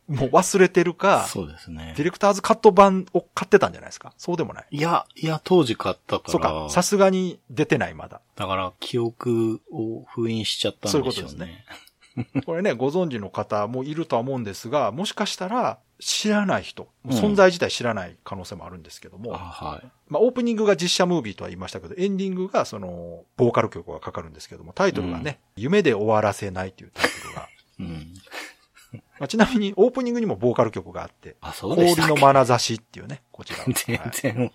[0.08, 2.06] もう忘れてるか、そうですねディ。
[2.06, 4.14] レクターズカット版を買ってたんじゃないですか？
[4.18, 4.66] そうでもない。
[4.70, 6.32] いや、いや、当時買ったから。
[6.32, 8.20] そうか、さすがに出てないまだ。
[8.36, 11.12] だから、記憶を封印しちゃったんでしょうね。
[11.14, 19.88] そういうことですこれね、ご存知の方もいるとは思うんですが、もしかしたら知らない人、存在自体知らない可能性もあるんですけども、あはい。
[20.10, 27.48] まあオープニングが実写ムービーとは言いましたけど、エンディングがその、ボーカル曲がかかるんですけども、タイトルがね、夢で終わらせないというタイトルが。
[27.80, 28.14] うん。
[29.20, 33.66] まあ、ちなみにオープニングにもボーカル曲があって、氷の眼差しっていうね、こちらは。
[33.74, 34.52] 全はい然、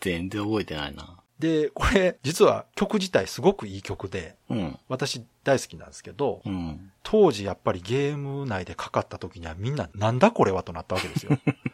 [0.00, 1.19] 全然覚えてないな。
[1.40, 4.78] で、これ、実は曲自体すごくいい曲で、うん。
[4.88, 6.92] 私大好きなんですけど、うん。
[7.02, 11.38] 当時やっぱりゲーム内でかかった時にはみんななんだこれはとなったわけですよ。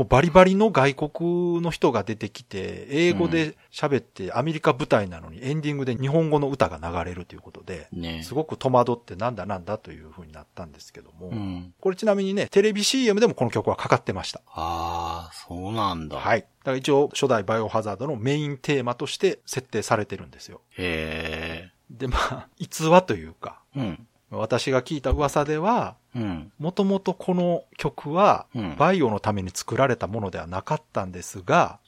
[0.00, 11.74] もうバリバリの外国の人が出てきて、英語で喋ってアメリカ舞台なのにエンディングで日本語の歌が流れるということで、ねすごく戸惑ってなんだなんだという風になったんですけども、うん。
[11.78, 14.40] これちなみにね、テレビ CM でもこの曲はかかってました。
[14.46, 16.16] ああ、そうなんだ。
[16.16, 16.40] はい。
[16.40, 20.62] だから一応初代バイオハザードのメインテーマとして設定されてるんですよ。
[20.78, 21.72] へえ。
[21.90, 24.06] で、まあ、逸話というか、うん。
[24.30, 26.52] 私が聞いた噂では、うん。
[26.58, 31.78] もともとこの曲はうん、バイオのために作られたものではなかったんですが、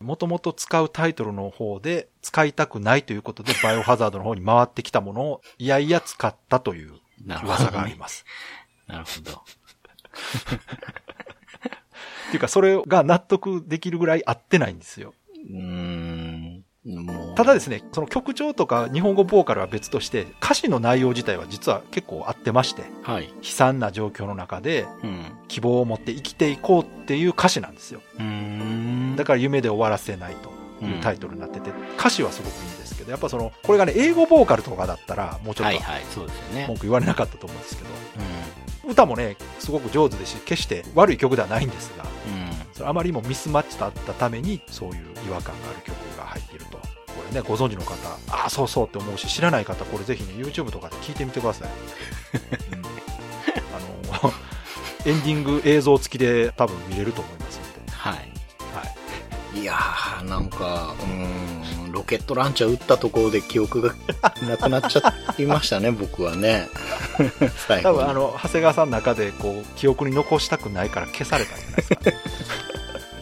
[0.00, 6.94] もともと使うタイトルの方で使いたくないということで、バイオハザードの方に回ってきたものを、いやいや使ったという。
[7.24, 8.24] 噂があります。
[8.86, 9.32] なるほど。
[12.28, 15.14] っていうか、それが納得できるぐらい合ってないんですよ。
[15.34, 16.35] うーん。
[17.34, 23.24] ただですね、その曲調とか日本語ボーカルは別として、歌詞の内容自体は実は結構合ってまして、はい。
[23.24, 25.24] 悲惨な状況の中でうん。
[25.48, 28.00] 希望を持って生きていこうっていう歌詞なんですよ。
[29.16, 35.72] だから夢で終わらせないというタイトルになってて、歌詞はすごくいいんですけど、やっぱその、これがね、英語ボーカルとかだったら、もうちょっと。
[36.66, 42.04] 文句言われなかったと思うんですけど、う歌もね、すごく上手ですし、決して悪い曲ではないんですが。
[42.72, 45.96] それあまりにもミスマッチだったために、そういう違和感がある曲
[47.26, 47.94] れね、ご存知の方、
[48.30, 51.68] ああ、そうそうって思うし、知らない方、これぜひね、YouTube とかで聞いてみてください。
[52.72, 52.82] うん、
[54.14, 54.32] あの、
[55.04, 57.92] エンディング映像付きで多分見れると思いますので。
[57.92, 58.14] はい。
[58.14, 58.22] は
[59.54, 59.60] い。
[59.60, 63.94] いやー、なんか、うーん、ロケットランチャー撃ったところで記憶が
[64.46, 66.68] なくなっちゃいましたね、 僕はね。
[67.66, 67.96] 最後に。
[67.96, 72.16] 多分あの、長谷川さんの中で、こう、記憶に残したくないから消されたんじゃないですか、ね。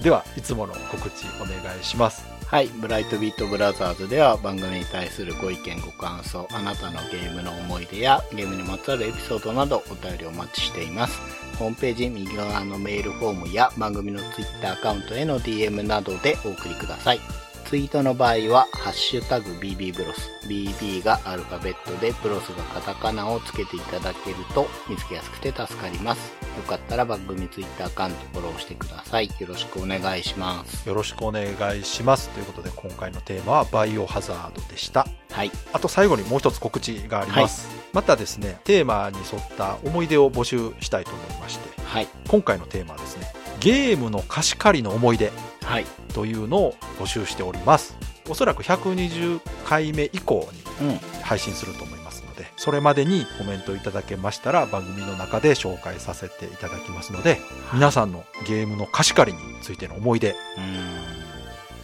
[0.03, 2.34] では、いつもの告知お願いします。
[2.55, 2.69] はい。
[2.69, 11.19] ブライトビートブラザーズでは番組に対するご意見ご感想、あなたのゲームの思い出やゲームにまつわるエピソードなどお便りお待ちしています。
[11.59, 17.44] ホームページ右側のメールフォームや番組の Twitter アカウントへの DM などでお送りください。
[17.75, 20.31] ツイートの場合は、ハッシュタグ BB ブロス。
[20.47, 26.33] BB がアルファベットで、ブロスがカタカナをつけていただけると見つけやすくて助かります。
[26.57, 29.27] よかったら番組ツイッターアカウントフォローしてください。
[29.27, 30.89] よろしくお願いします。
[30.89, 31.47] よろしくお願
[31.77, 32.29] いします。
[32.29, 35.09] ということで、今回のテーマはバイオハザードでした。
[35.33, 35.51] はい。
[35.73, 37.69] あと最後にもう一つ告知があります。
[37.93, 42.07] またですね、テーマに沿った思い出を募集したいと思いまして、はい。
[42.29, 43.27] 今回のテーマはですね、
[43.59, 45.33] ゲームの貸し借りの思い出
[45.65, 45.87] はい。
[46.13, 47.97] というのを募集しております。
[48.29, 50.49] おそらく120回目以降
[50.81, 50.99] にうん。
[51.23, 57.41] 配信すると思いますので、それまでにコメントいただけましたら番組の中で紹介させていただきますので、
[57.73, 60.35] 皆さんのゲームの貸し借りについての思い出。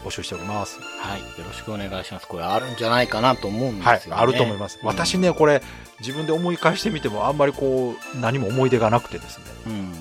[0.05, 0.81] 募集しております。
[0.81, 1.20] はい。
[1.20, 2.26] よろしくお願いします。
[2.26, 4.12] これあるんじゃないかなと思うんですよね。
[4.12, 4.78] はい、あると思います。
[4.81, 5.62] うん私ね、これ
[6.01, 9.93] 自分で思い返してみてもあんまりこう何も思い出がなくてですね、うん。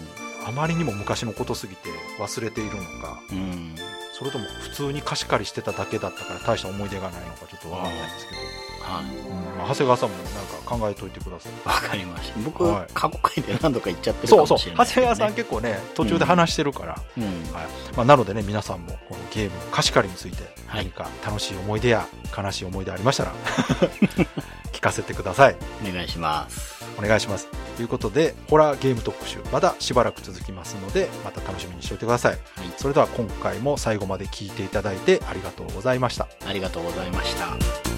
[0.45, 3.75] あまりにも昔のことすぎて忘れているのか、うん。
[4.13, 8.41] それとも普通に貸し借りしてただけだったから大した思い出がないのかちょっとわかんないんですけど、
[8.89, 9.29] はい。
[9.69, 11.51] 長谷川さんもなんか考えといてください。
[11.67, 12.39] わかりました。
[12.39, 17.23] 僕、はい過去回で何度か言っちゃってるかそうそう、もしれない長谷川さん結構ね、途中で話してるから、うん。
[17.23, 17.33] はい
[17.95, 23.33] まあ、なのでね、皆さんもこのゲームの貸し借りについてはい何か楽しい思い出や悲しい思い出ありましたら、
[24.71, 25.55] 聞かせてください。
[25.87, 26.79] お願いします。
[26.97, 27.47] お願いします。
[27.77, 32.31] ということで、ホラーゲーム特集、まだしばらく続きますので、また楽しみにしておいてください。
[32.31, 32.39] はい。
[32.77, 36.27] それでは今回も最後まで聞いていただいてありがとうございました。
[36.45, 37.88] ありがとうございました。